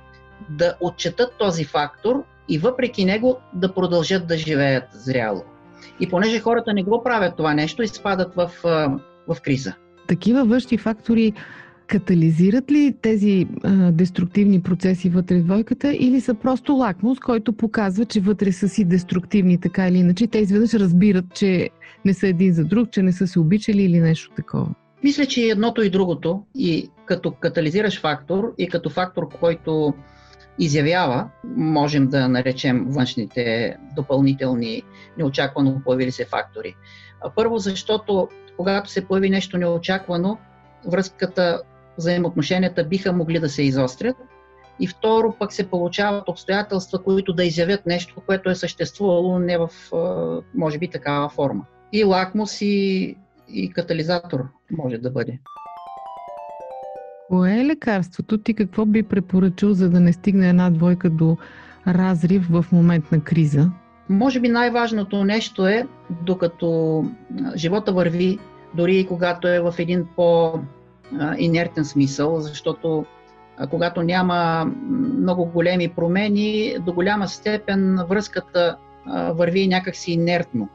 да 0.50 0.76
отчетат 0.82 1.34
този 1.38 1.64
фактор 1.64 2.24
и 2.50 2.58
въпреки 2.58 3.06
него 3.06 3.38
да 3.54 3.74
продължат 3.74 4.28
да 4.28 4.38
живеят 4.38 4.84
зряло. 4.92 5.44
И 6.00 6.10
понеже 6.10 6.40
хората 6.40 6.74
не 6.74 6.84
го 6.84 7.04
правят 7.04 7.38
това 7.38 7.54
нещо, 7.54 7.84
изпадат 7.84 8.36
в, 8.36 8.52
в 9.28 9.42
криза. 9.44 9.74
Такива 10.08 10.46
външни 10.46 10.78
фактори 10.78 11.34
Катализират 11.88 12.72
ли 12.72 12.96
тези 13.02 13.48
а, 13.64 13.92
деструктивни 13.92 14.62
процеси 14.62 15.10
вътре 15.10 15.40
в 15.40 15.44
двойката 15.44 15.94
или 15.94 16.22
са 16.22 16.34
просто 16.34 16.74
лакмус, 16.74 17.20
който 17.20 17.54
показва, 17.54 18.06
че 18.06 18.20
вътре 18.20 18.52
са 18.52 18.70
си 18.70 18.86
деструктивни 18.86 19.60
така 19.60 19.88
или 19.88 19.98
иначе? 19.98 20.28
Те 20.28 20.40
изведнъж 20.40 20.74
разбират, 20.74 21.26
че 21.34 21.70
не 22.06 22.14
са 22.14 22.28
един 22.28 22.54
за 22.54 22.66
друг, 22.66 22.92
че 22.92 23.02
не 23.02 23.12
са 23.12 23.28
се 23.28 23.40
обичали 23.40 23.84
или 23.84 24.00
нещо 24.00 24.32
такова. 24.36 24.70
Мисля, 25.04 25.26
че 25.26 25.42
едното 25.42 25.82
и 25.82 25.90
другото, 25.90 26.44
и 26.56 26.90
като 27.06 27.32
катализираш 27.32 28.02
фактор, 28.02 28.54
и 28.58 28.68
като 28.68 28.90
фактор, 28.90 29.30
който 29.40 29.94
изявява, 30.60 31.30
можем 31.56 32.08
да 32.08 32.28
наречем 32.28 32.86
външните 32.90 33.76
допълнителни 33.96 34.84
неочаквано 35.18 35.82
появили 35.86 36.12
се 36.12 36.26
фактори. 36.26 36.76
Първо, 37.36 37.58
защото 37.58 38.30
когато 38.58 38.90
се 38.90 39.08
появи 39.08 39.30
нещо 39.30 39.58
неочаквано, 39.58 40.38
връзката 40.88 41.62
взаимоотношенията 41.98 42.84
биха 42.84 43.14
могли 43.14 43.40
да 43.40 43.50
се 43.50 43.64
изострят. 43.64 44.16
И 44.80 44.88
второ, 44.88 45.36
пък 45.40 45.54
се 45.54 45.70
получават 45.70 46.30
обстоятелства, 46.30 47.04
които 47.04 47.34
да 47.34 47.44
изявят 47.44 47.86
нещо, 47.86 48.22
което 48.26 48.50
е 48.50 48.56
съществувало 48.56 49.40
не 49.40 49.58
в, 49.58 49.70
може 50.56 50.78
би, 50.78 50.88
такава 50.88 51.30
форма. 51.30 51.66
И 51.94 52.04
лакмус, 52.04 52.62
и, 52.62 53.16
и 53.50 53.72
катализатор 53.74 54.48
може 54.72 54.98
да 54.98 55.12
бъде. 55.12 55.40
Кое 57.28 57.60
е 57.60 57.66
лекарството? 57.66 58.38
Ти 58.38 58.54
какво 58.54 58.86
би 58.86 59.04
препоръчал, 59.04 59.74
за 59.74 59.90
да 59.90 60.00
не 60.00 60.14
стигне 60.14 60.50
една 60.50 60.70
двойка 60.70 61.10
до 61.10 61.38
разрив 61.88 62.48
в 62.50 62.66
момент 62.72 63.12
на 63.12 63.20
криза? 63.20 63.70
Може 64.10 64.40
би 64.40 64.50
най-важното 64.50 65.24
нещо 65.24 65.68
е, 65.68 65.88
докато 66.22 67.04
живота 67.56 67.92
върви, 67.92 68.40
дори 68.74 68.98
и 69.00 69.08
когато 69.08 69.48
е 69.48 69.60
в 69.60 69.74
един 69.80 70.06
по 70.16 70.60
инертен 71.38 71.86
смисъл, 71.86 72.40
защото 72.40 73.06
когато 73.70 74.04
няма 74.04 74.72
много 75.18 75.46
големи 75.46 75.90
промени, 75.90 76.76
до 76.86 76.94
голяма 76.94 77.28
степен 77.28 78.00
връзката 78.10 78.78
върви 79.32 79.68
някакси 79.68 80.12
инертно. 80.12 80.70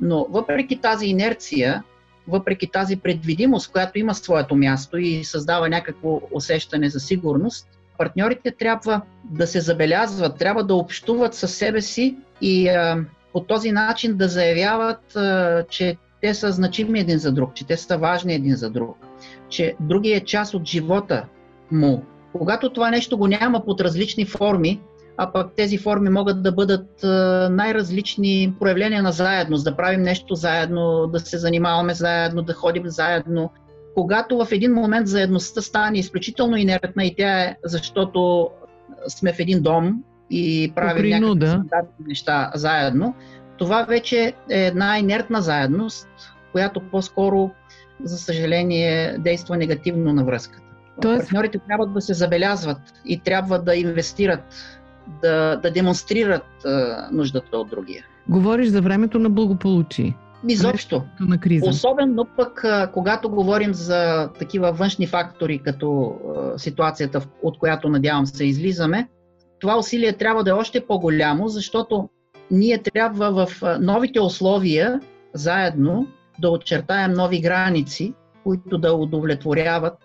Но 0.00 0.26
въпреки 0.30 0.80
тази 0.80 1.06
инерция, 1.06 1.82
въпреки 2.28 2.70
тази 2.70 2.96
предвидимост, 2.96 3.72
която 3.72 3.98
има 3.98 4.14
своето 4.14 4.56
място 4.56 4.98
и 4.98 5.24
създава 5.24 5.68
някакво 5.68 6.20
усещане 6.32 6.90
за 6.90 7.00
сигурност, 7.00 7.68
партньорите 7.98 8.50
трябва 8.50 9.00
да 9.24 9.46
се 9.46 9.60
забелязват, 9.60 10.38
трябва 10.38 10.64
да 10.64 10.74
общуват 10.74 11.34
със 11.34 11.54
себе 11.54 11.80
си 11.80 12.16
и 12.40 12.68
а, 12.68 13.04
по 13.32 13.40
този 13.40 13.72
начин 13.72 14.16
да 14.16 14.28
заявяват, 14.28 15.16
а, 15.16 15.64
че 15.70 15.96
те 16.20 16.34
са 16.34 16.52
значими 16.52 17.00
един 17.00 17.18
за 17.18 17.32
друг, 17.32 17.54
че 17.54 17.66
те 17.66 17.76
са 17.76 17.98
важни 17.98 18.34
един 18.34 18.56
за 18.56 18.70
друг, 18.70 18.96
че 19.48 19.74
другия 19.80 20.16
е 20.16 20.24
част 20.24 20.54
от 20.54 20.64
живота 20.64 21.24
му. 21.70 22.04
Когато 22.32 22.72
това 22.72 22.90
нещо 22.90 23.18
го 23.18 23.26
няма 23.26 23.64
под 23.64 23.80
различни 23.80 24.26
форми, 24.26 24.80
а 25.22 25.32
пък 25.32 25.52
тези 25.56 25.78
форми 25.78 26.10
могат 26.10 26.42
да 26.42 26.52
бъдат 26.52 27.02
най-различни 27.52 28.54
проявления 28.60 29.02
на 29.02 29.12
заедност, 29.12 29.64
да 29.64 29.76
правим 29.76 30.02
нещо 30.02 30.34
заедно, 30.34 31.06
да 31.06 31.20
се 31.20 31.38
занимаваме 31.38 31.94
заедно, 31.94 32.42
да 32.42 32.52
ходим 32.52 32.82
заедно. 32.86 33.50
Когато 33.94 34.44
в 34.44 34.48
един 34.52 34.72
момент 34.72 35.08
заедността 35.08 35.60
стане 35.60 35.98
изключително 35.98 36.56
инертна 36.56 37.04
и 37.04 37.14
тя 37.16 37.40
е 37.40 37.56
защото 37.64 38.50
сме 39.08 39.32
в 39.32 39.38
един 39.38 39.62
дом 39.62 40.04
и 40.30 40.72
правим 40.74 41.10
някакви 41.10 42.04
неща 42.06 42.50
заедно, 42.54 43.14
това 43.58 43.82
вече 43.82 44.32
е 44.50 44.66
една 44.66 44.98
инертна 44.98 45.42
заедност, 45.42 46.08
която 46.52 46.80
по-скоро, 46.90 47.50
за 48.04 48.18
съжаление, 48.18 49.18
действа 49.18 49.56
негативно 49.56 50.12
на 50.12 50.24
връзката. 50.24 50.62
Тоест... 51.02 51.20
Партньорите 51.20 51.58
трябва 51.58 51.86
да 51.86 52.00
се 52.00 52.14
забелязват 52.14 52.80
и 53.06 53.20
трябва 53.20 53.58
да 53.58 53.76
инвестират, 53.76 54.40
да, 55.22 55.56
да 55.56 55.70
демонстрират 55.70 56.64
а, 56.64 57.08
нуждата 57.12 57.58
от 57.58 57.70
другия. 57.70 58.04
Говориш 58.28 58.68
за 58.68 58.82
времето 58.82 59.18
на 59.18 59.30
благополучие. 59.30 60.16
Изобщо. 60.48 61.02
На 61.20 61.38
криза. 61.38 61.70
Особено 61.70 62.26
пък, 62.36 62.64
когато 62.92 63.30
говорим 63.30 63.74
за 63.74 64.28
такива 64.38 64.72
външни 64.72 65.06
фактори, 65.06 65.58
като 65.58 66.14
ситуацията, 66.56 67.20
от 67.42 67.58
която 67.58 67.88
надявам 67.88 68.26
се 68.26 68.44
излизаме, 68.44 69.08
това 69.60 69.78
усилие 69.78 70.12
трябва 70.12 70.44
да 70.44 70.50
е 70.50 70.54
още 70.54 70.86
по-голямо, 70.86 71.48
защото 71.48 72.08
ние 72.50 72.78
трябва 72.78 73.46
в 73.46 73.62
новите 73.80 74.20
условия 74.20 75.00
заедно 75.34 76.06
да 76.38 76.50
очертаем 76.50 77.12
нови 77.12 77.40
граници, 77.40 78.14
които 78.44 78.78
да 78.78 78.92
удовлетворяват 78.92 79.98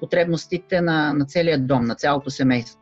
потребностите 0.00 0.80
на, 0.80 1.12
на 1.12 1.24
целия 1.24 1.58
дом, 1.58 1.84
на 1.84 1.94
цялото 1.94 2.30
семейство. 2.30 2.81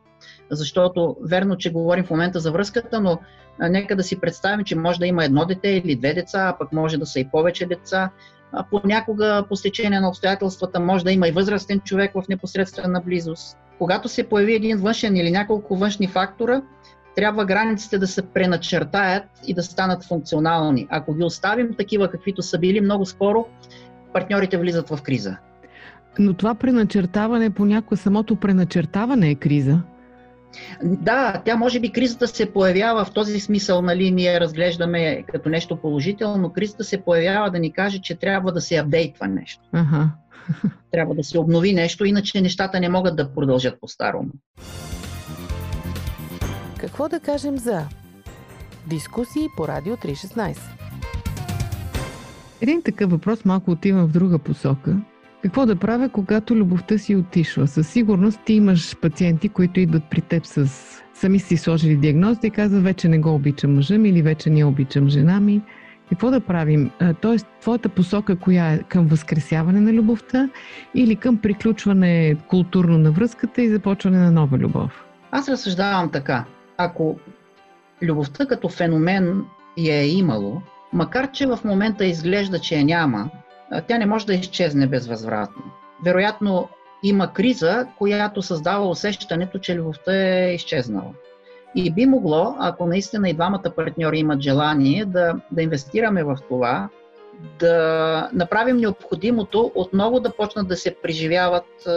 Защото 0.50 1.16
верно, 1.22 1.56
че 1.56 1.72
говорим 1.72 2.04
в 2.04 2.10
момента 2.10 2.40
за 2.40 2.52
връзката, 2.52 3.00
но 3.00 3.18
нека 3.60 3.96
да 3.96 4.02
си 4.02 4.20
представим, 4.20 4.64
че 4.64 4.76
може 4.76 4.98
да 4.98 5.06
има 5.06 5.24
едно 5.24 5.44
дете 5.44 5.68
или 5.68 5.96
две 5.96 6.14
деца, 6.14 6.48
а 6.48 6.58
пък 6.58 6.72
може 6.72 6.98
да 6.98 7.06
са 7.06 7.20
и 7.20 7.28
повече 7.28 7.66
деца. 7.66 8.10
А 8.52 8.64
понякога 8.70 9.44
по 9.48 9.56
стечение 9.56 10.00
на 10.00 10.08
обстоятелствата 10.08 10.80
може 10.80 11.04
да 11.04 11.12
има 11.12 11.28
и 11.28 11.32
възрастен 11.32 11.80
човек 11.80 12.12
в 12.14 12.28
непосредствена 12.28 13.00
близост. 13.06 13.58
Когато 13.78 14.08
се 14.08 14.28
появи 14.28 14.54
един 14.54 14.76
външен 14.76 15.16
или 15.16 15.30
няколко 15.30 15.76
външни 15.76 16.06
фактора, 16.06 16.62
трябва 17.16 17.44
границите 17.44 17.98
да 17.98 18.06
се 18.06 18.22
преначертаят 18.22 19.24
и 19.46 19.54
да 19.54 19.62
станат 19.62 20.04
функционални. 20.04 20.86
Ако 20.90 21.14
ги 21.14 21.24
оставим 21.24 21.74
такива, 21.74 22.10
каквито 22.10 22.42
са 22.42 22.58
били, 22.58 22.80
много 22.80 23.06
скоро 23.06 23.46
партньорите 24.12 24.58
влизат 24.58 24.88
в 24.88 25.02
криза. 25.02 25.36
Но 26.18 26.34
това 26.34 26.54
преначертаване, 26.54 27.50
понякога 27.50 27.96
самото 27.96 28.36
преначертаване 28.36 29.30
е 29.30 29.34
криза. 29.34 29.80
Да, 30.82 31.42
тя 31.44 31.56
може 31.56 31.80
би 31.80 31.92
кризата 31.92 32.28
се 32.28 32.52
появява 32.52 33.04
в 33.04 33.12
този 33.12 33.40
смисъл, 33.40 33.82
нали, 33.82 34.10
ние 34.10 34.40
разглеждаме 34.40 35.24
като 35.32 35.48
нещо 35.48 35.76
положително, 35.76 36.36
но 36.36 36.52
кризата 36.52 36.84
се 36.84 37.02
появява 37.04 37.50
да 37.50 37.58
ни 37.58 37.72
каже, 37.72 38.00
че 38.00 38.14
трябва 38.14 38.52
да 38.52 38.60
се 38.60 38.76
апдейтва 38.76 39.28
нещо. 39.28 39.62
Ага. 39.72 40.10
Трябва 40.92 41.14
да 41.14 41.24
се 41.24 41.38
обнови 41.38 41.72
нещо, 41.72 42.04
иначе 42.04 42.40
нещата 42.40 42.80
не 42.80 42.88
могат 42.88 43.16
да 43.16 43.34
продължат 43.34 43.80
по-старому. 43.80 44.30
Какво 46.78 47.08
да 47.08 47.20
кажем 47.20 47.58
за 47.58 47.84
дискусии 48.86 49.46
по 49.56 49.68
Радио 49.68 49.96
316? 49.96 50.58
Един 52.60 52.82
такъв 52.82 53.10
въпрос 53.10 53.44
малко 53.44 53.70
отивам 53.70 54.06
в 54.06 54.12
друга 54.12 54.38
посока. 54.38 54.96
Какво 55.42 55.66
да 55.66 55.76
правя, 55.76 56.08
когато 56.08 56.56
любовта 56.56 56.98
си 56.98 57.16
отишла? 57.16 57.66
Със 57.66 57.88
сигурност 57.88 58.40
ти 58.44 58.52
имаш 58.52 58.96
пациенти, 59.00 59.48
които 59.48 59.80
идват 59.80 60.02
при 60.10 60.20
теб 60.20 60.46
с 60.46 60.66
сами 61.14 61.38
си 61.38 61.56
сложили 61.56 61.96
диагноза 61.96 62.40
и 62.44 62.50
казват 62.50 62.82
вече 62.82 63.08
не 63.08 63.18
го 63.18 63.34
обичам 63.34 63.74
мъжа 63.74 63.98
ми 63.98 64.08
или 64.08 64.22
вече 64.22 64.50
не 64.50 64.64
обичам 64.64 65.08
жена 65.08 65.40
ми. 65.40 65.62
Какво 66.08 66.30
да 66.30 66.40
правим? 66.40 66.90
Тоест, 67.20 67.46
твоята 67.60 67.88
посока 67.88 68.36
коя 68.36 68.72
е? 68.72 68.78
Към 68.78 69.06
възкресяване 69.06 69.80
на 69.80 69.92
любовта 69.92 70.48
или 70.94 71.16
към 71.16 71.38
приключване 71.38 72.36
културно 72.48 72.98
на 72.98 73.10
връзката 73.10 73.62
и 73.62 73.68
започване 73.68 74.18
на 74.18 74.30
нова 74.30 74.58
любов? 74.58 75.04
Аз 75.30 75.48
разсъждавам 75.48 76.10
така 76.10 76.44
ако 76.84 77.18
любовта 78.02 78.46
като 78.46 78.68
феномен 78.68 79.44
я 79.78 79.94
е 79.94 80.08
имало, 80.08 80.62
макар 80.92 81.30
че 81.30 81.46
в 81.46 81.58
момента 81.64 82.04
изглежда, 82.04 82.58
че 82.58 82.74
я 82.76 82.84
няма, 82.84 83.30
тя 83.88 83.98
не 83.98 84.06
може 84.06 84.26
да 84.26 84.34
изчезне 84.34 84.86
безвъзвратно. 84.86 85.62
Вероятно 86.04 86.68
има 87.02 87.32
криза, 87.32 87.86
която 87.98 88.42
създава 88.42 88.88
усещането, 88.88 89.58
че 89.58 89.78
любовта 89.78 90.12
е 90.14 90.54
изчезнала. 90.54 91.10
И 91.74 91.92
би 91.92 92.06
могло, 92.06 92.56
ако 92.58 92.86
наистина 92.86 93.28
и 93.28 93.34
двамата 93.34 93.72
партньори 93.76 94.18
имат 94.18 94.40
желание, 94.40 95.04
да, 95.04 95.34
да 95.50 95.62
инвестираме 95.62 96.24
в 96.24 96.38
това, 96.48 96.88
да 97.58 98.28
направим 98.32 98.76
необходимото 98.76 99.72
отново 99.74 100.20
да 100.20 100.36
почнат 100.36 100.68
да 100.68 100.76
се 100.76 100.96
преживяват 101.02 101.86
е, 101.86 101.90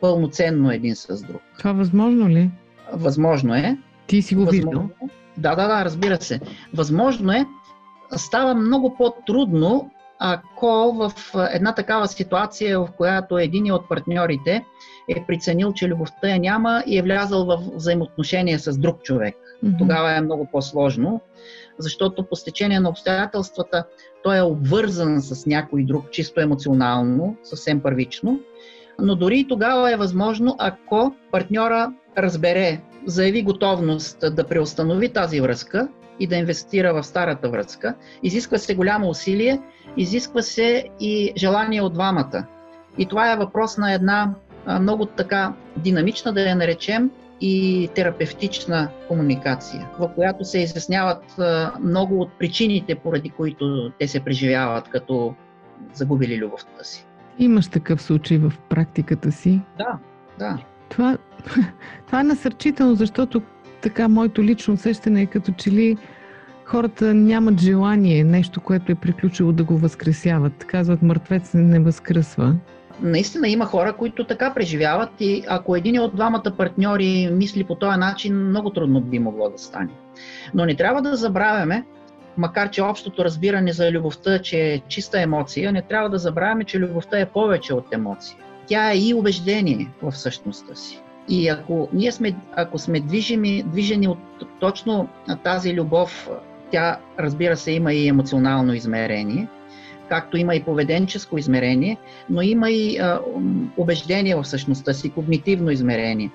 пълноценно 0.00 0.70
един 0.70 0.96
с 0.96 1.22
друг. 1.22 1.42
Това 1.58 1.72
възможно 1.72 2.28
ли? 2.28 2.50
Възможно 2.92 3.54
е. 3.54 3.78
Ти 4.06 4.22
си 4.22 4.34
го 4.34 4.44
виждал? 4.44 4.88
Е. 5.02 5.06
Да, 5.36 5.54
да, 5.54 5.68
да, 5.68 5.84
разбира 5.84 6.20
се. 6.20 6.40
Възможно 6.74 7.32
е. 7.32 7.46
Става 8.16 8.54
много 8.54 8.94
по-трудно, 8.96 9.90
ако 10.20 10.92
в 10.92 11.12
една 11.52 11.74
такава 11.74 12.08
ситуация, 12.08 12.80
в 12.80 12.88
която 12.96 13.38
един 13.38 13.72
от 13.72 13.88
партньорите 13.88 14.64
е 15.08 15.24
преценил, 15.26 15.72
че 15.72 15.88
любовта 15.88 16.28
я 16.28 16.38
няма 16.38 16.82
и 16.86 16.98
е 16.98 17.02
влязал 17.02 17.44
в 17.44 17.58
взаимоотношение 17.74 18.58
с 18.58 18.78
друг 18.78 19.02
човек. 19.02 19.36
Mm-hmm. 19.64 19.78
Тогава 19.78 20.16
е 20.16 20.20
много 20.20 20.48
по-сложно, 20.52 21.20
защото 21.78 22.26
по 22.26 22.36
стечение 22.36 22.80
на 22.80 22.88
обстоятелствата 22.88 23.84
той 24.22 24.38
е 24.38 24.42
обвързан 24.42 25.20
с 25.20 25.46
някой 25.46 25.84
друг, 25.84 26.10
чисто 26.10 26.40
емоционално, 26.40 27.36
съвсем 27.42 27.80
първично. 27.80 28.40
Но 28.98 29.14
дори 29.14 29.38
и 29.38 29.48
тогава 29.48 29.92
е 29.92 29.96
възможно, 29.96 30.56
ако 30.58 31.14
партньора 31.32 31.92
разбере, 32.18 32.80
заяви 33.06 33.42
готовност 33.42 34.18
да 34.34 34.44
преустанови 34.44 35.08
тази 35.08 35.40
връзка 35.40 35.88
и 36.20 36.26
да 36.26 36.36
инвестира 36.36 36.94
в 36.94 37.02
старата 37.02 37.48
връзка. 37.48 37.94
Изисква 38.22 38.58
се 38.58 38.74
голямо 38.74 39.08
усилие, 39.08 39.60
изисква 39.96 40.42
се 40.42 40.84
и 41.00 41.32
желание 41.36 41.82
от 41.82 41.92
двамата. 41.92 42.46
И 42.98 43.06
това 43.06 43.32
е 43.32 43.36
въпрос 43.36 43.78
на 43.78 43.92
една 43.92 44.34
много 44.80 45.06
така 45.06 45.52
динамична, 45.76 46.32
да 46.32 46.40
я 46.40 46.56
наречем, 46.56 47.10
и 47.40 47.88
терапевтична 47.94 48.88
комуникация, 49.08 49.88
в 49.98 50.08
която 50.14 50.44
се 50.44 50.58
изясняват 50.58 51.24
много 51.80 52.20
от 52.20 52.32
причините, 52.38 52.94
поради 52.94 53.30
които 53.30 53.92
те 53.98 54.08
се 54.08 54.20
преживяват 54.20 54.88
като 54.88 55.34
загубили 55.92 56.38
любовта 56.38 56.84
си. 56.84 57.06
Имаш 57.38 57.68
такъв 57.68 58.02
случай 58.02 58.38
в 58.38 58.52
практиката 58.68 59.32
си? 59.32 59.60
Да, 59.78 59.98
да. 60.38 60.58
Това, 60.88 61.18
това 62.06 62.20
е 62.20 62.24
насърчително, 62.24 62.94
защото 62.94 63.42
така 63.82 64.08
моето 64.08 64.42
лично 64.42 64.74
усещане 64.74 65.22
е 65.22 65.26
като 65.26 65.52
че 65.52 65.70
ли 65.70 65.96
хората 66.64 67.14
нямат 67.14 67.60
желание 67.60 68.24
нещо, 68.24 68.60
което 68.60 68.92
е 68.92 68.94
приключило 68.94 69.52
да 69.52 69.64
го 69.64 69.78
възкресяват. 69.78 70.64
Казват, 70.64 71.02
мъртвец 71.02 71.50
не 71.54 71.80
възкръсва. 71.80 72.54
Наистина 73.02 73.48
има 73.48 73.64
хора, 73.64 73.92
които 73.92 74.24
така 74.24 74.54
преживяват 74.54 75.10
и 75.20 75.44
ако 75.48 75.76
един 75.76 76.00
от 76.00 76.16
двамата 76.16 76.54
партньори 76.58 77.28
мисли 77.32 77.64
по 77.64 77.74
този 77.74 77.98
начин, 77.98 78.48
много 78.48 78.70
трудно 78.70 79.00
би 79.00 79.18
могло 79.18 79.50
да 79.50 79.58
стане. 79.58 79.90
Но 80.54 80.64
не 80.64 80.76
трябва 80.76 81.02
да 81.02 81.16
забравяме, 81.16 81.84
макар 82.36 82.70
че 82.70 82.82
общото 82.82 83.24
разбиране 83.24 83.72
за 83.72 83.92
любовта, 83.92 84.38
че 84.38 84.58
е 84.58 84.80
чиста 84.88 85.20
емоция, 85.20 85.72
не 85.72 85.82
трябва 85.82 86.10
да 86.10 86.18
забравяме, 86.18 86.64
че 86.64 86.78
любовта 86.78 87.20
е 87.20 87.26
повече 87.26 87.74
от 87.74 87.92
емоция 87.92 88.36
тя 88.70 88.92
е 88.92 88.98
и 88.98 89.14
убеждение 89.14 89.88
в 90.02 90.12
същността 90.12 90.74
си. 90.74 91.02
И 91.30 91.48
ако 91.48 91.88
ние 91.92 92.12
сме, 92.12 92.36
ако 92.52 92.78
сме 92.78 93.00
движени, 93.00 93.62
движени 93.62 94.08
от 94.08 94.18
точно 94.60 95.08
тази 95.44 95.74
любов, 95.74 96.30
тя 96.70 96.98
разбира 97.18 97.56
се 97.56 97.72
има 97.72 97.92
и 97.92 98.08
емоционално 98.08 98.74
измерение, 98.74 99.48
както 100.08 100.36
има 100.36 100.54
и 100.54 100.62
поведенческо 100.62 101.38
измерение, 101.38 101.96
но 102.30 102.42
има 102.42 102.70
и 102.70 102.98
а, 102.98 103.20
убеждение 103.76 104.34
в 104.34 104.44
същността 104.44 104.92
си, 104.92 105.10
когнитивно 105.10 105.70
измерение. 105.70 106.30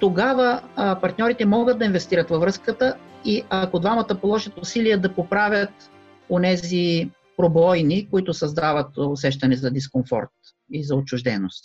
Тогава 0.00 0.60
а, 0.76 1.00
партньорите 1.00 1.46
могат 1.46 1.78
да 1.78 1.84
инвестират 1.84 2.30
във 2.30 2.40
връзката 2.40 2.94
и 3.24 3.42
ако 3.50 3.78
двамата 3.78 4.16
положат 4.20 4.58
усилия 4.58 4.98
да 4.98 5.14
поправят 5.14 5.90
онези 6.30 7.10
пробойни, 7.36 8.08
които 8.10 8.34
създават 8.34 8.98
усещане 8.98 9.56
за 9.56 9.70
дискомфорт 9.70 10.30
и 10.72 10.84
за 10.84 10.96
отчужденост. 10.96 11.64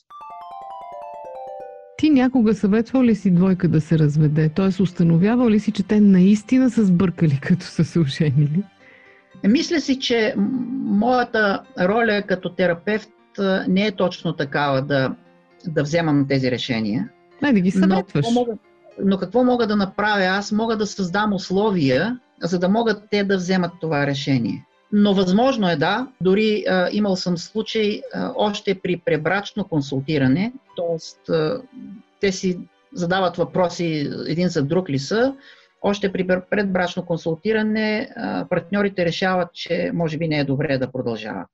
Ти 1.97 2.09
някога 2.09 2.53
съветвал 2.53 3.03
ли 3.03 3.15
си 3.15 3.31
двойка 3.31 3.67
да 3.67 3.81
се 3.81 3.99
разведе? 3.99 4.49
Т.е. 4.49 4.81
установявал 4.81 5.49
ли 5.49 5.59
си, 5.59 5.71
че 5.71 5.83
те 5.83 5.99
наистина 5.99 6.69
са 6.69 6.85
сбъркали, 6.85 7.39
като 7.41 7.65
са 7.65 7.85
се 7.85 7.99
оженили? 7.99 8.63
Мисля 9.47 9.79
си, 9.79 9.99
че 9.99 10.33
моята 10.83 11.63
роля 11.79 12.23
като 12.27 12.49
терапевт 12.49 13.09
не 13.67 13.85
е 13.85 13.91
точно 13.91 14.33
такава 14.33 14.81
да, 14.81 15.15
да 15.67 15.83
вземам 15.83 16.25
тези 16.27 16.51
решения. 16.51 17.09
Не, 17.41 17.53
да 17.53 17.59
ги 17.59 17.71
съветваш. 17.71 18.13
Но 18.13 18.21
какво, 18.23 18.31
мога, 18.31 18.57
но 19.03 19.17
какво 19.17 19.43
мога 19.43 19.67
да 19.67 19.75
направя? 19.75 20.25
Аз 20.25 20.51
мога 20.51 20.77
да 20.77 20.85
създам 20.85 21.33
условия, 21.33 22.19
за 22.41 22.59
да 22.59 22.69
могат 22.69 23.03
те 23.11 23.23
да 23.23 23.37
вземат 23.37 23.71
това 23.81 24.07
решение. 24.07 24.65
Но 24.91 25.13
възможно 25.13 25.69
е 25.69 25.75
да, 25.75 26.07
дори 26.21 26.63
а, 26.69 26.89
имал 26.91 27.15
съм 27.15 27.37
случай 27.37 28.01
а, 28.13 28.31
още 28.35 28.75
при 28.75 29.01
пребрачно 29.05 29.67
консултиране, 29.67 30.53
т.е. 30.77 31.33
те 32.19 32.31
си 32.31 32.59
задават 32.93 33.37
въпроси 33.37 34.09
един 34.27 34.47
за 34.47 34.63
друг 34.63 34.89
ли 34.89 34.99
са, 34.99 35.35
още 35.81 36.11
при 36.11 36.27
предбрачно 36.49 37.05
консултиране 37.05 38.09
а, 38.15 38.45
партньорите 38.49 39.05
решават, 39.05 39.53
че 39.53 39.91
може 39.93 40.17
би 40.17 40.27
не 40.27 40.39
е 40.39 40.43
добре 40.43 40.77
да 40.77 40.91
продължават. 40.91 41.47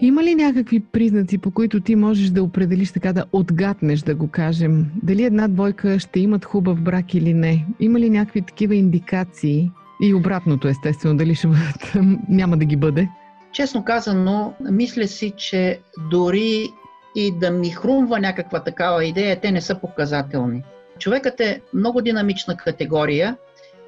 Има 0.00 0.24
ли 0.24 0.34
някакви 0.34 0.80
признаци, 0.80 1.38
по 1.38 1.50
които 1.50 1.80
ти 1.80 1.96
можеш 1.96 2.30
да 2.30 2.42
определиш 2.42 2.92
така, 2.92 3.12
да 3.12 3.24
отгатнеш, 3.32 4.00
да 4.00 4.14
го 4.14 4.30
кажем? 4.30 4.86
Дали 5.02 5.24
една 5.24 5.48
двойка 5.48 5.98
ще 5.98 6.20
имат 6.20 6.44
хубав 6.44 6.80
брак 6.80 7.14
или 7.14 7.34
не? 7.34 7.66
Има 7.80 8.00
ли 8.00 8.10
някакви 8.10 8.42
такива 8.42 8.74
индикации? 8.74 9.70
И 10.02 10.14
обратното, 10.14 10.68
естествено, 10.68 11.16
дали 11.16 11.34
ще 11.34 11.46
бъдат, 11.46 11.92
няма 12.28 12.56
да 12.56 12.64
ги 12.64 12.76
бъде? 12.76 13.08
Честно 13.52 13.84
казано, 13.84 14.54
мисля 14.60 15.06
си, 15.06 15.32
че 15.36 15.80
дори 16.10 16.68
и 17.14 17.32
да 17.38 17.50
ми 17.50 17.70
хрумва 17.70 18.20
някаква 18.20 18.64
такава 18.64 19.04
идея, 19.04 19.40
те 19.40 19.52
не 19.52 19.60
са 19.60 19.80
показателни. 19.80 20.62
Човекът 20.98 21.40
е 21.40 21.60
много 21.74 22.00
динамична 22.00 22.56
категория 22.56 23.36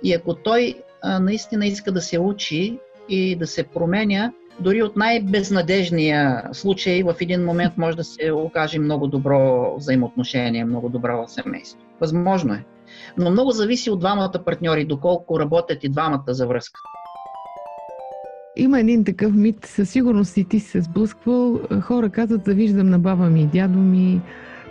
и 0.02 0.14
ако 0.14 0.34
той 0.34 0.74
а, 1.02 1.20
наистина 1.20 1.66
иска 1.66 1.92
да 1.92 2.00
се 2.00 2.18
учи 2.18 2.78
и 3.08 3.36
да 3.36 3.46
се 3.46 3.62
променя, 3.62 4.32
дори 4.60 4.82
от 4.82 4.96
най-безнадежния 4.96 6.42
случай 6.52 7.02
в 7.02 7.14
един 7.20 7.44
момент 7.44 7.72
може 7.76 7.96
да 7.96 8.04
се 8.04 8.30
окаже 8.32 8.78
много 8.78 9.06
добро 9.06 9.74
взаимоотношение, 9.76 10.64
много 10.64 10.88
добро 10.88 11.24
семейство. 11.26 11.80
Възможно 12.00 12.54
е. 12.54 12.64
Но 13.18 13.30
много 13.30 13.50
зависи 13.50 13.90
от 13.90 14.00
двамата 14.00 14.42
партньори, 14.44 14.84
доколко 14.84 15.40
работят 15.40 15.84
и 15.84 15.88
двамата 15.88 16.22
за 16.28 16.46
връзка. 16.46 16.80
Има 18.56 18.80
един 18.80 19.04
такъв 19.04 19.32
мит, 19.32 19.64
със 19.64 19.90
сигурност 19.90 20.36
и 20.36 20.44
ти 20.44 20.60
се 20.60 20.80
сблъсквал. 20.80 21.60
Хора 21.80 22.10
казват, 22.10 22.44
завиждам 22.44 22.90
на 22.90 22.98
баба 22.98 23.30
ми 23.30 23.42
и 23.42 23.46
дядо 23.46 23.78
ми, 23.78 24.20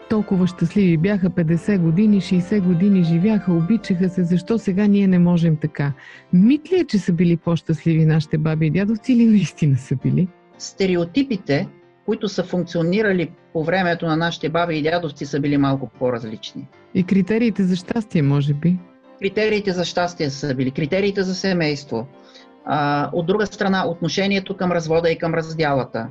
толкова 0.09 0.47
щастливи 0.47 0.97
бяха 0.97 1.29
50 1.29 1.79
години, 1.79 2.21
60 2.21 2.61
години 2.61 3.03
живяха, 3.03 3.53
обичаха 3.53 4.09
се, 4.09 4.23
защо 4.23 4.57
сега 4.57 4.87
ние 4.87 5.07
не 5.07 5.19
можем 5.19 5.57
така? 5.57 5.93
Мит 6.33 6.71
ли 6.71 6.79
е, 6.79 6.85
че 6.85 6.99
са 6.99 7.13
били 7.13 7.37
по-щастливи 7.37 8.05
нашите 8.05 8.37
баби 8.37 8.65
и 8.65 8.71
дядовци 8.71 9.13
или 9.13 9.25
наистина 9.25 9.77
са 9.77 9.95
били? 9.95 10.27
Стереотипите, 10.57 11.67
които 12.07 12.29
са 12.29 12.43
функционирали 12.43 13.31
по 13.53 13.63
времето 13.63 14.05
на 14.05 14.17
нашите 14.17 14.49
баби 14.49 14.77
и 14.77 14.81
дядовци, 14.81 15.25
са 15.25 15.39
били 15.39 15.57
малко 15.57 15.89
по-различни. 15.99 16.67
И 16.95 17.03
критериите 17.03 17.63
за 17.63 17.75
щастие, 17.75 18.21
може 18.21 18.53
би? 18.53 18.79
Критериите 19.19 19.71
за 19.71 19.85
щастие 19.85 20.29
са 20.29 20.55
били, 20.55 20.71
критериите 20.71 21.23
за 21.23 21.35
семейство. 21.35 22.07
А, 22.65 23.09
от 23.13 23.25
друга 23.25 23.45
страна, 23.45 23.87
отношението 23.87 24.57
към 24.57 24.71
развода 24.71 25.11
и 25.11 25.17
към 25.17 25.33
раздялата. 25.33 26.07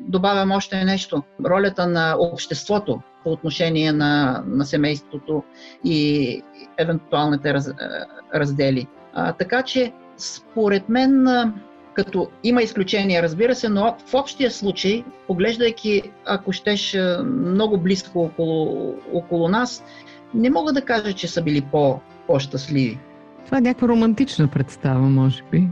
Добавям 0.00 0.52
още 0.52 0.84
нещо. 0.84 1.22
Ролята 1.46 1.86
на 1.86 2.16
обществото 2.18 3.00
по 3.24 3.30
отношение 3.30 3.92
на, 3.92 4.44
на 4.46 4.64
семейството 4.64 5.42
и 5.84 6.42
евентуалните 6.78 7.54
раз, 7.54 7.70
раздели. 8.34 8.86
А, 9.14 9.32
така 9.32 9.62
че, 9.62 9.92
според 10.16 10.88
мен, 10.88 11.26
като 11.94 12.30
има 12.44 12.62
изключения, 12.62 13.22
разбира 13.22 13.54
се, 13.54 13.68
но 13.68 13.96
в 14.06 14.14
общия 14.14 14.50
случай, 14.50 15.04
поглеждайки, 15.26 16.02
ако 16.24 16.52
щеш 16.52 16.96
много 17.24 17.78
близко 17.78 18.20
около, 18.20 18.94
около 19.12 19.48
нас, 19.48 19.84
не 20.34 20.50
мога 20.50 20.72
да 20.72 20.82
кажа, 20.82 21.12
че 21.12 21.28
са 21.28 21.42
били 21.42 21.60
по, 21.72 22.00
по-щастливи. 22.26 22.98
Това 23.46 23.58
е 23.58 23.60
някаква 23.60 23.88
романтична 23.88 24.48
представа, 24.48 25.00
може 25.00 25.42
би. 25.50 25.68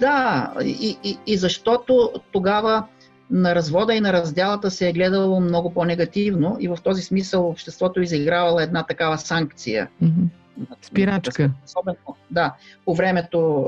Да, 0.00 0.52
и, 0.64 0.98
и, 1.04 1.18
и 1.26 1.36
защото 1.36 2.12
тогава 2.32 2.84
на 3.30 3.54
развода 3.54 3.94
и 3.94 4.00
на 4.00 4.12
разделата 4.12 4.70
се 4.70 4.88
е 4.88 4.92
гледало 4.92 5.40
много 5.40 5.74
по-негативно 5.74 6.56
и 6.60 6.68
в 6.68 6.78
този 6.82 7.02
смисъл 7.02 7.48
обществото 7.48 8.00
е 8.00 8.02
изигравало 8.02 8.60
една 8.60 8.82
такава 8.82 9.18
санкция. 9.18 9.88
Mm-hmm. 10.02 10.28
Спирачка. 10.82 11.50
Особено, 11.64 11.96
да, 12.30 12.54
по 12.84 12.94
времето 12.94 13.66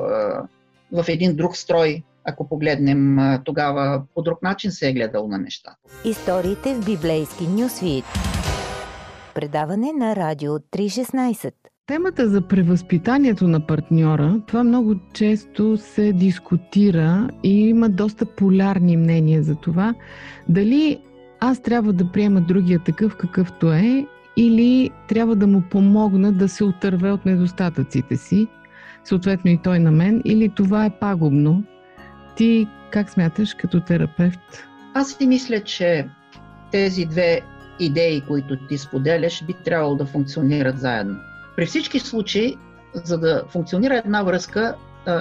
в 0.93 1.05
един 1.09 1.37
друг 1.37 1.57
строй, 1.57 2.03
ако 2.25 2.49
погледнем 2.49 3.19
тогава, 3.45 4.03
по 4.15 4.23
друг 4.23 4.43
начин 4.43 4.71
се 4.71 4.89
е 4.89 4.93
гледало 4.93 5.29
на 5.29 5.39
нещата. 5.39 5.77
Историите 6.05 6.75
в 6.75 6.85
библейски 6.85 7.47
нюсвит. 7.47 8.05
Предаване 9.35 9.93
на 9.93 10.17
Радио 10.17 10.53
316. 10.53 11.53
Темата 11.87 12.29
за 12.29 12.49
превъзпитанието 12.49 13.49
на 13.49 13.67
партньора, 13.67 14.41
това 14.47 14.65
много 14.65 14.95
често 15.13 15.77
се 15.77 16.13
дискутира 16.13 17.31
и 17.43 17.69
има 17.69 17.89
доста 17.89 18.27
полярни 18.27 18.97
мнения 18.97 19.43
за 19.43 19.55
това. 19.55 19.95
Дали 20.49 21.01
аз 21.41 21.63
трябва 21.63 21.93
да 21.93 22.13
приема 22.13 22.41
другия 22.41 22.79
такъв 22.79 23.17
какъвто 23.17 23.73
е 23.73 24.07
или 24.37 24.91
трябва 25.09 25.37
да 25.37 25.47
му 25.47 25.63
помогна 25.71 26.33
да 26.33 26.49
се 26.49 26.65
отърве 26.65 27.11
от 27.11 27.27
недостатъците 27.27 28.17
си, 28.17 28.47
съответно 29.05 29.51
и 29.51 29.61
той 29.63 29.79
на 29.79 29.91
мен, 29.91 30.23
или 30.25 30.49
това 30.49 30.85
е 30.85 30.99
пагубно. 31.01 31.65
Ти 32.37 32.69
как 32.91 33.11
смяташ 33.11 33.55
като 33.55 33.81
терапевт? 33.81 34.65
Аз 34.95 35.13
си 35.13 35.27
мисля, 35.27 35.61
че 35.61 36.09
тези 36.71 37.05
две 37.05 37.41
идеи, 37.81 38.21
които 38.21 38.67
ти 38.69 38.79
споделяш, 38.79 39.45
би 39.47 39.55
трябвало 39.65 39.95
да 39.95 40.07
функционират 40.07 40.79
заедно. 40.79 41.17
При 41.57 41.67
всички 41.67 41.99
случаи, 41.99 42.57
за 42.95 43.19
да 43.19 43.43
функционира 43.49 43.97
една 43.97 44.23
връзка, 44.23 44.75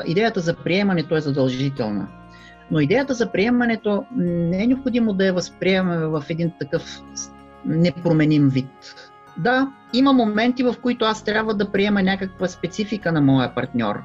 идеята 0.05 0.39
за 0.39 0.53
приемането 0.55 1.15
е 1.15 1.21
задължителна. 1.21 2.07
Но 2.71 2.79
идеята 2.79 3.13
за 3.13 3.31
приемането 3.31 4.05
не 4.15 4.63
е 4.63 4.67
необходимо 4.67 5.13
да 5.13 5.25
я 5.25 5.33
възприемаме 5.33 6.07
в 6.07 6.23
един 6.29 6.51
такъв 6.59 7.01
непроменим 7.65 8.49
вид. 8.49 8.95
Да, 9.37 9.71
има 9.93 10.13
моменти, 10.13 10.63
в 10.63 10.75
които 10.81 11.05
аз 11.05 11.23
трябва 11.23 11.53
да 11.53 11.71
приема 11.71 12.03
някаква 12.03 12.47
специфика 12.47 13.11
на 13.11 13.21
моя 13.21 13.55
партньор. 13.55 14.01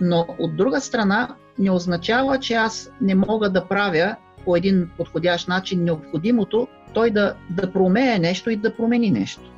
Но 0.00 0.26
от 0.38 0.56
друга 0.56 0.80
страна, 0.80 1.28
не 1.58 1.70
означава, 1.70 2.38
че 2.38 2.54
аз 2.54 2.90
не 3.00 3.14
мога 3.14 3.50
да 3.50 3.68
правя 3.68 4.16
по 4.44 4.56
един 4.56 4.90
подходящ 4.96 5.48
начин 5.48 5.84
необходимото 5.84 6.68
той 6.94 7.10
да, 7.10 7.34
да 7.50 7.72
промее 7.72 8.18
нещо 8.18 8.50
и 8.50 8.56
да 8.56 8.76
промени 8.76 9.10
нещо. 9.10 9.50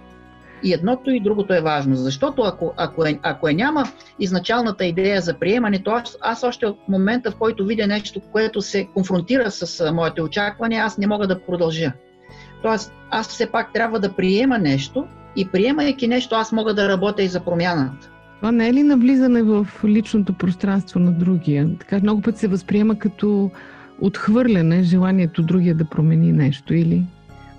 И 0.63 0.73
едното 0.73 1.11
и 1.11 1.21
другото 1.21 1.55
е 1.55 1.61
важно, 1.61 1.97
защото 1.97 2.43
ако, 2.43 2.75
ако, 2.77 3.07
е, 3.07 3.19
ако 3.23 3.49
е 3.49 3.53
няма 3.53 3.85
изначалната 4.19 4.85
идея 4.85 5.21
за 5.21 5.35
приемането, 5.35 5.91
аз, 5.91 6.19
аз 6.21 6.43
още 6.43 6.67
от 6.67 6.79
момента, 6.89 7.31
в 7.31 7.37
който 7.37 7.67
видя 7.67 7.87
нещо, 7.87 8.21
което 8.33 8.63
се 8.63 8.89
конфронтира 8.95 9.51
с 9.51 9.93
моите 9.93 10.23
очаквания, 10.23 10.85
аз 10.85 10.99
не 10.99 11.07
мога 11.07 11.27
да 11.27 11.43
продължа. 11.43 11.93
Тоест, 12.67 12.93
аз 13.11 13.29
все 13.29 13.47
пак 13.47 13.73
трябва 13.73 14.01
да 14.01 14.13
приема 14.13 14.59
нещо 14.59 15.07
и 15.37 15.49
приемайки 15.49 16.09
нещо, 16.09 16.35
аз 16.35 16.53
мога 16.53 16.75
да 16.75 16.89
работя 16.89 17.23
и 17.23 17.29
за 17.29 17.41
промяната. 17.41 18.11
Това 18.37 18.53
не 18.53 18.69
е 18.69 18.73
ли 18.73 18.83
навлизане 18.83 19.43
в 19.43 19.67
личното 19.85 20.33
пространство 20.33 21.01
на 21.01 21.13
другия? 21.13 21.69
Така 21.79 21.99
много 22.03 22.23
път 22.23 22.39
се 22.39 22.49
възприема 22.49 22.99
като 22.99 23.51
отхвърляне 24.01 24.83
желанието 24.83 25.43
другия 25.43 25.75
да 25.75 25.85
промени 25.85 26.33
нещо 26.33 26.75
или? 26.75 27.03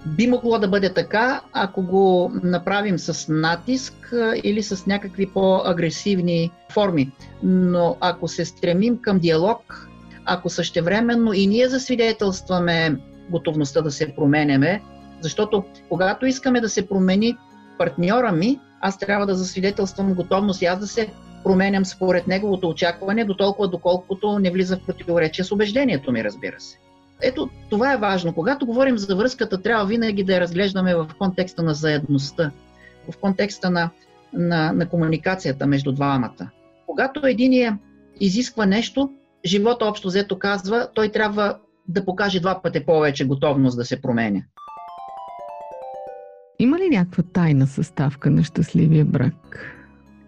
Би 0.06 0.28
могло 0.28 0.60
да 0.60 0.68
бъде 0.68 0.94
така, 0.94 1.42
ако 1.54 1.82
го 1.82 2.32
направим 2.44 3.00
с 3.00 3.34
натиск 3.34 4.14
или 4.44 4.64
с 4.64 4.86
някакви 4.86 5.26
по-агресивни 5.26 6.52
форми. 6.72 7.12
Но 7.44 7.98
ако 8.02 8.28
се 8.28 8.46
стремим 8.46 8.98
към 9.02 9.20
диалог, 9.20 9.90
ако 10.26 10.50
същевременно 10.50 11.34
и 11.34 11.48
ние 11.48 11.70
засвидетелстваме 11.70 12.98
готовността 13.30 13.82
да 13.82 13.92
се 13.92 14.16
променяме, 14.16 14.82
защото 15.22 15.64
когато 15.90 16.26
искаме 16.26 16.62
да 16.62 16.70
се 16.70 16.88
промени 16.88 17.38
партньора 17.78 18.32
ми, 18.32 18.60
аз 18.82 18.98
трябва 18.98 19.26
да 19.26 19.36
засвидетелствам 19.36 20.14
готовност 20.14 20.62
и 20.62 20.66
аз 20.66 20.80
да 20.80 20.88
се 20.88 21.10
променям 21.44 21.86
според 21.86 22.28
неговото 22.28 22.70
очакване, 22.70 23.26
до 23.26 23.34
толкова 23.34 23.68
доколкото 23.68 24.40
не 24.40 24.52
влиза 24.52 24.78
в 24.78 24.86
противоречие 24.86 25.44
с 25.44 25.52
убеждението 25.52 26.12
ми, 26.12 26.24
разбира 26.24 26.60
се. 26.60 26.78
Ето, 27.22 27.50
това 27.70 27.94
е 27.94 27.98
важно. 27.98 28.34
Когато 28.34 28.66
говорим 28.66 28.98
за 28.98 29.16
връзката, 29.16 29.62
трябва 29.62 29.86
винаги 29.86 30.24
да 30.24 30.34
я 30.34 30.42
разглеждаме 30.42 30.96
в 30.96 31.08
контекста 31.18 31.64
на 31.64 31.74
заедността, 31.74 32.52
в 33.12 33.18
контекста 33.18 33.70
на, 33.70 33.90
на, 34.34 34.72
на 34.72 34.90
комуникацията 34.90 35.68
между 35.68 35.92
двамата. 35.92 36.50
Когато 36.86 37.28
единия 37.28 37.78
изисква 38.20 38.66
нещо, 38.66 39.12
живота 39.46 39.86
общо 39.86 40.08
взето 40.08 40.40
казва, 40.40 40.88
той 40.94 41.10
трябва 41.10 41.58
да 41.88 42.06
покаже 42.06 42.40
два 42.40 42.62
пъти 42.62 42.86
повече 42.86 43.28
готовност 43.28 43.78
да 43.78 43.86
се 43.86 44.02
променя. 44.02 44.42
Има 46.60 46.78
ли 46.80 46.90
някаква 46.90 47.24
тайна 47.24 47.68
съставка 47.68 48.32
на 48.32 48.44
щастливия 48.44 49.06
брак? 49.06 49.60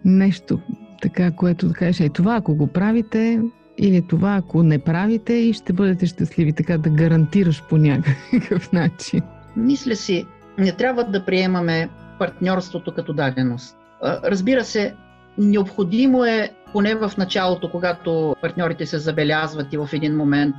Нещо, 0.04 0.60
така, 1.02 1.30
което 1.30 1.68
да 1.68 1.74
кажеш, 1.74 2.00
е 2.00 2.08
това 2.08 2.36
ако 2.36 2.54
го 2.54 2.66
правите, 2.66 3.42
или 3.78 4.02
това 4.02 4.36
ако 4.36 4.62
не 4.62 4.78
правите 4.78 5.32
и 5.34 5.52
ще 5.52 5.72
бъдете 5.72 6.06
щастливи, 6.06 6.52
така 6.52 6.78
да 6.78 6.90
гарантираш 6.90 7.62
по 7.68 7.76
някакъв 7.76 8.72
начин. 8.72 9.20
Мисля 9.56 9.96
си, 9.96 10.26
не 10.58 10.72
трябва 10.72 11.04
да 11.04 11.24
приемаме 11.24 11.88
партньорството 12.18 12.94
като 12.94 13.12
даденост. 13.12 13.76
Разбира 14.02 14.64
се, 14.64 14.94
необходимо 15.38 16.24
е 16.24 16.50
поне 16.72 16.94
в 16.94 17.12
началото, 17.18 17.70
когато 17.70 18.36
партньорите 18.40 18.86
се 18.86 18.98
забелязват 18.98 19.72
и 19.72 19.76
в 19.76 19.88
един 19.92 20.16
момент 20.16 20.54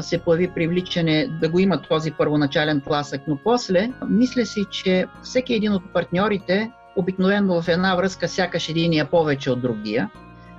се 0.00 0.18
появи 0.18 0.50
привличане 0.50 1.28
да 1.40 1.48
го 1.48 1.58
има 1.58 1.82
този 1.82 2.10
първоначален 2.10 2.80
тласък, 2.80 3.20
но 3.28 3.38
после 3.44 3.92
мисля 4.08 4.46
си, 4.46 4.64
че 4.70 5.06
всеки 5.22 5.54
един 5.54 5.72
от 5.72 5.92
партньорите 5.92 6.70
обикновено 6.96 7.62
в 7.62 7.68
една 7.68 7.94
връзка 7.94 8.28
сякаш 8.28 8.68
един 8.68 9.00
е 9.00 9.04
повече 9.04 9.50
от 9.50 9.62
другия, 9.62 10.10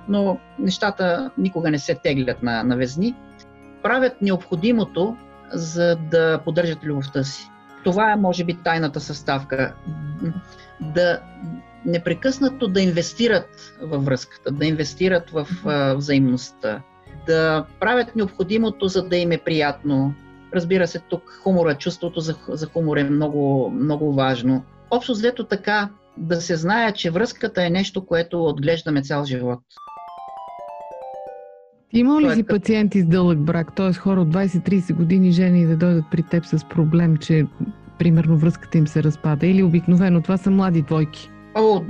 но 0.08 0.38
нещата 0.58 1.30
никога 1.38 1.70
не 1.70 1.78
се 1.78 1.94
теглят 1.94 2.42
на, 2.42 2.62
на 2.62 2.76
везни, 2.76 3.14
правят 3.82 4.22
необходимото, 4.22 5.16
за 5.52 5.96
да 5.96 6.40
поддържат 6.44 6.84
любовта 6.84 7.24
си. 7.24 7.50
Това 7.84 8.12
е, 8.12 8.16
може 8.16 8.44
би, 8.44 8.54
тайната 8.54 9.00
съставка. 9.00 9.74
Да 10.80 11.20
непрекъснато 11.86 12.68
да 12.68 12.80
инвестират 12.80 13.74
във 13.82 14.04
връзката, 14.04 14.50
да 14.50 14.66
инвестират 14.66 15.30
в 15.30 15.46
взаимността, 15.96 16.82
да 17.26 17.64
правят 17.80 18.16
необходимото, 18.16 18.88
за 18.88 19.02
да 19.02 19.16
им 19.16 19.32
е 19.32 19.38
приятно. 19.38 20.14
Разбира 20.54 20.86
се, 20.86 20.98
тук 20.98 21.40
хумора, 21.42 21.74
чувството 21.74 22.20
за, 22.20 22.34
за 22.48 22.66
хумор 22.66 22.96
е 22.96 23.04
много, 23.04 23.70
много 23.70 24.12
важно. 24.12 24.64
Общо 24.90 25.12
взето 25.12 25.44
така 25.44 25.88
да 26.16 26.40
се 26.40 26.56
знае, 26.56 26.92
че 26.92 27.10
връзката 27.10 27.66
е 27.66 27.70
нещо, 27.70 28.06
което 28.06 28.44
отглеждаме 28.44 29.02
цял 29.02 29.24
живот. 29.24 29.60
Има 31.92 32.20
ли 32.20 32.34
си 32.34 32.42
пациенти 32.42 33.00
с 33.00 33.06
дълъг 33.06 33.38
брак, 33.38 33.74
т.е. 33.76 33.92
хора 33.92 34.20
от 34.20 34.28
20-30 34.28 34.94
години 34.94 35.32
жени 35.32 35.66
да 35.66 35.76
дойдат 35.76 36.04
при 36.10 36.22
теб 36.22 36.46
с 36.46 36.64
проблем, 36.68 37.16
че 37.16 37.46
примерно 37.98 38.36
връзката 38.36 38.78
им 38.78 38.86
се 38.86 39.02
разпада 39.02 39.46
или 39.46 39.62
обикновено 39.62 40.22
това 40.22 40.36
са 40.36 40.50
млади 40.50 40.82
двойки? 40.82 41.30
О, 41.54 41.80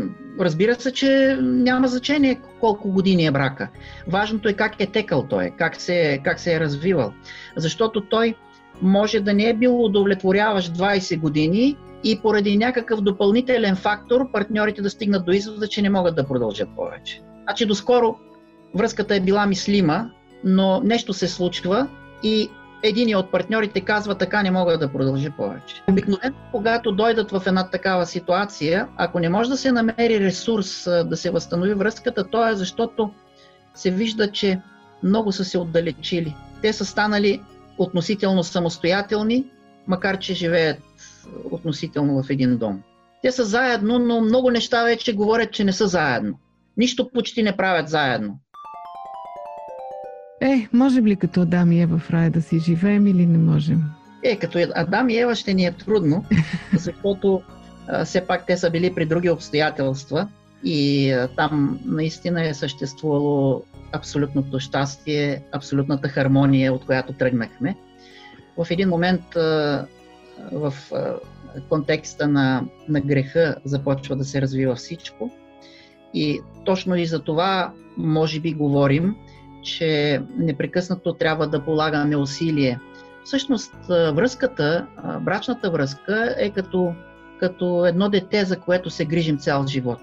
разбира 0.40 0.75
се, 0.75 0.92
че 0.92 1.38
няма 1.40 1.88
значение 1.88 2.40
колко 2.61 2.90
години 2.90 3.27
е 3.27 3.31
брака. 3.31 3.68
Важното 4.09 4.49
е 4.49 4.53
как 4.53 4.81
е 4.81 4.87
текал 4.87 5.27
той, 5.31 5.53
как 5.59 5.77
се, 5.77 6.20
как 6.25 6.40
се 6.40 6.55
е 6.55 6.61
развивал. 6.61 7.12
Защото 7.57 8.01
той 8.01 8.35
може 8.83 9.20
да 9.20 9.35
не 9.35 9.49
е 9.49 9.55
бил 9.55 9.85
удовлетворяващ 9.85 10.73
20 10.73 11.18
години 11.18 11.77
и 12.05 12.20
поради 12.23 12.57
някакъв 12.57 13.01
допълнителен 13.01 13.77
фактор 13.77 14.33
партньорите 14.33 14.83
да 14.83 14.90
стигнат 14.90 15.25
до 15.25 15.33
извода, 15.33 15.68
че 15.68 15.83
не 15.83 15.90
могат 15.90 16.16
да 16.16 16.27
продължат 16.27 16.68
повече. 16.77 17.20
Значи 17.42 17.66
доскоро 17.66 18.16
връзката 18.75 19.14
е 19.14 19.20
била 19.20 19.46
мислима, 19.46 20.11
но 20.44 20.81
нещо 20.81 21.12
се 21.12 21.29
случва 21.29 21.88
и 22.23 22.51
един 22.82 23.16
от 23.16 23.30
партньорите 23.30 23.80
казва 23.80 24.14
така 24.14 24.42
не 24.42 24.50
мога 24.50 24.78
да 24.78 24.92
продължа 24.92 25.30
повече. 25.36 25.82
Обикновено, 25.88 26.34
когато 26.52 26.92
дойдат 26.92 27.30
в 27.30 27.42
една 27.46 27.70
такава 27.70 28.06
ситуация, 28.06 28.88
ако 28.96 29.18
не 29.20 29.28
може 29.28 29.50
да 29.50 29.56
се 29.56 29.72
намери 29.72 30.20
ресурс 30.20 30.84
да 31.04 31.16
се 31.16 31.30
възстанови 31.30 31.74
връзката, 31.74 32.24
то 32.30 32.48
е 32.48 32.54
защото 32.54 33.10
се 33.74 33.90
вижда, 33.90 34.32
че 34.32 34.60
много 35.02 35.32
са 35.32 35.44
се 35.44 35.58
отдалечили. 35.58 36.36
Те 36.62 36.72
са 36.72 36.84
станали 36.84 37.42
относително 37.78 38.44
самостоятелни, 38.44 39.44
макар 39.86 40.18
че 40.18 40.34
живеят 40.34 40.78
относително 41.50 42.22
в 42.22 42.30
един 42.30 42.56
дом. 42.56 42.82
Те 43.22 43.32
са 43.32 43.44
заедно, 43.44 43.98
но 43.98 44.20
много 44.20 44.50
неща 44.50 44.84
вече 44.84 45.14
говорят, 45.14 45.52
че 45.52 45.64
не 45.64 45.72
са 45.72 45.86
заедно. 45.86 46.38
Нищо 46.76 47.10
почти 47.14 47.42
не 47.42 47.56
правят 47.56 47.88
заедно. 47.88 48.38
Е, 50.40 50.68
можем 50.72 51.07
ли 51.07 51.16
като 51.16 51.40
Адам 51.40 51.72
и 51.72 51.81
Ева 51.81 51.98
в 51.98 52.11
рая 52.11 52.31
да 52.31 52.42
си 52.42 52.59
живеем 52.59 53.07
или 53.07 53.26
не 53.26 53.38
можем? 53.38 53.83
Е, 54.24 54.37
като 54.37 54.59
Адам 54.74 55.09
и 55.09 55.18
Ева 55.18 55.35
ще 55.35 55.55
ни 55.55 55.64
е 55.64 55.72
трудно, 55.72 56.24
защото 56.76 57.42
а, 57.88 58.05
все 58.05 58.26
пак 58.26 58.46
те 58.46 58.57
са 58.57 58.70
били 58.70 58.94
при 58.94 59.07
други 59.07 59.31
обстоятелства 59.31 60.29
и 60.64 61.11
а, 61.11 61.29
там 61.29 61.81
наистина 61.85 62.48
е 62.48 62.55
съществувало 62.55 63.62
абсолютното 63.92 64.61
щастие, 64.61 65.42
абсолютната 65.53 66.09
хармония, 66.09 66.72
от 66.72 66.85
която 66.85 67.12
тръгнахме. 67.12 67.76
В 68.57 68.66
един 68.70 68.88
момент 68.88 69.37
а, 69.37 69.87
в 70.53 70.74
контекста 71.68 72.29
на, 72.29 72.64
на 72.88 73.00
греха 73.00 73.57
започва 73.64 74.16
да 74.16 74.24
се 74.24 74.42
развива 74.42 74.74
всичко. 74.74 75.31
И 76.14 76.40
точно 76.64 76.96
и 76.96 77.07
за 77.07 77.22
това, 77.22 77.72
може 77.96 78.40
би, 78.40 78.53
говорим, 78.53 79.16
че 79.62 80.23
непрекъснато 80.38 81.14
трябва 81.14 81.49
да 81.49 81.64
полагаме 81.64 82.16
усилие. 82.16 82.79
Всъщност, 83.25 83.75
връзката, 83.88 84.87
брачната 85.20 85.70
връзка 85.70 86.35
е 86.38 86.51
като, 86.51 86.94
като 87.40 87.87
едно 87.87 88.09
дете, 88.09 88.44
за 88.44 88.57
което 88.57 88.90
се 88.90 89.05
грижим 89.05 89.38
цял 89.38 89.66
живот. 89.66 90.01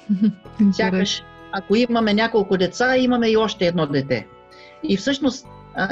Сякаш, 0.72 1.22
ако 1.52 1.76
имаме 1.76 2.14
няколко 2.14 2.56
деца, 2.56 2.96
имаме 2.96 3.28
и 3.28 3.36
още 3.36 3.66
едно 3.66 3.86
дете. 3.86 4.26
И 4.82 4.96
всъщност, 4.96 5.46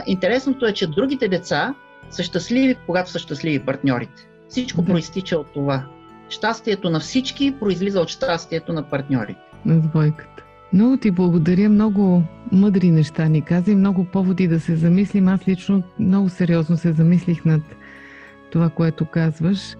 интересното 0.06 0.66
е, 0.66 0.72
че 0.72 0.86
другите 0.86 1.28
деца 1.28 1.74
са 2.10 2.22
щастливи, 2.22 2.76
когато 2.86 3.10
са 3.10 3.18
щастливи 3.18 3.58
партньорите. 3.58 4.28
Всичко 4.48 4.82
да. 4.82 4.92
проистича 4.92 5.38
от 5.38 5.52
това. 5.54 5.84
Щастието 6.28 6.90
на 6.90 7.00
всички 7.00 7.54
произлиза 7.60 8.00
от 8.00 8.08
щастието 8.08 8.72
на 8.72 8.82
партньорите. 8.82 9.40
На 9.64 9.80
двойката. 9.80 10.44
Много 10.72 10.96
ти 10.96 11.10
благодаря, 11.10 11.68
много 11.68 12.22
мъдри 12.52 12.90
неща 12.90 13.28
ни 13.28 13.42
каза 13.42 13.70
и 13.70 13.76
много 13.76 14.04
поводи 14.04 14.48
да 14.48 14.60
се 14.60 14.76
замислим. 14.76 15.28
Аз 15.28 15.48
лично 15.48 15.82
много 15.98 16.28
сериозно 16.28 16.76
се 16.76 16.92
замислих 16.92 17.44
над 17.44 17.62
това, 18.50 18.70
което 18.70 19.04
казваш. 19.04 19.76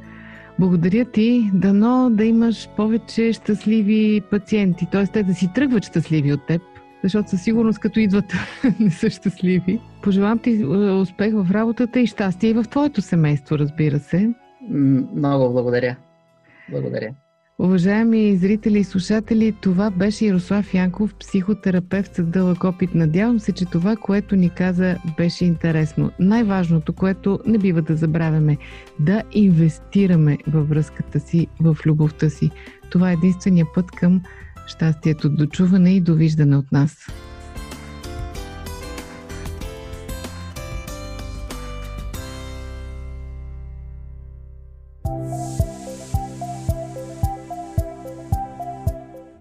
Благодаря 0.59 1.05
ти, 1.05 1.51
дано 1.55 2.11
да 2.11 2.25
имаш 2.25 2.69
повече 2.77 3.33
щастливи 3.33 4.23
пациенти, 4.31 4.87
т.е. 4.93 5.07
те 5.07 5.23
да 5.23 5.35
си 5.35 5.51
тръгват 5.55 5.85
щастливи 5.85 6.33
от 6.33 6.47
теб, 6.47 6.63
защото 7.03 7.31
със 7.31 7.43
сигурност 7.43 7.79
като 7.79 8.01
идват 8.01 8.33
не 8.81 8.91
са 8.91 9.11
щастливи. 9.11 9.81
Пожелавам 10.03 10.39
ти 10.39 10.63
е, 10.63 10.67
успех 10.91 11.35
в 11.35 11.47
работата 11.51 12.01
и 12.01 12.07
щастие 12.07 12.51
и 12.51 12.55
в 12.55 12.65
твоето 12.65 13.03
семейство, 13.03 13.59
разбира 13.59 13.99
се. 13.99 14.31
Много 15.15 15.53
благодаря. 15.53 15.97
Благодаря. 16.71 17.11
Уважаеми 17.63 18.37
зрители 18.37 18.79
и 18.79 18.85
слушатели, 18.85 19.55
това 19.61 19.91
беше 19.91 20.27
Ярослав 20.27 20.75
Янков, 20.75 21.15
психотерапевт 21.15 22.15
с 22.15 22.23
дълъг 22.23 22.65
опит. 22.65 22.95
Надявам 22.95 23.41
се, 23.41 23.53
че 23.53 23.65
това, 23.65 23.97
което 23.97 24.37
ни 24.37 24.51
каза, 24.51 24.97
беше 25.17 25.45
интересно. 25.45 26.11
Най-важното, 26.21 26.93
което 26.93 27.39
не 27.47 27.59
бива 27.59 27.83
да 27.83 27.97
забравяме, 27.97 28.57
да 29.01 29.23
инвестираме 29.33 30.39
във 30.47 30.69
връзката 30.69 31.21
си, 31.21 31.47
в 31.61 31.77
любовта 31.87 32.31
си. 32.31 32.51
Това 32.91 33.11
е 33.11 33.15
единствения 33.15 33.67
път 33.75 33.91
към 33.91 34.23
щастието, 34.67 35.29
дочуване 35.29 35.97
и 35.97 36.01
довиждане 36.01 36.57
от 36.57 36.73
нас. 36.73 37.07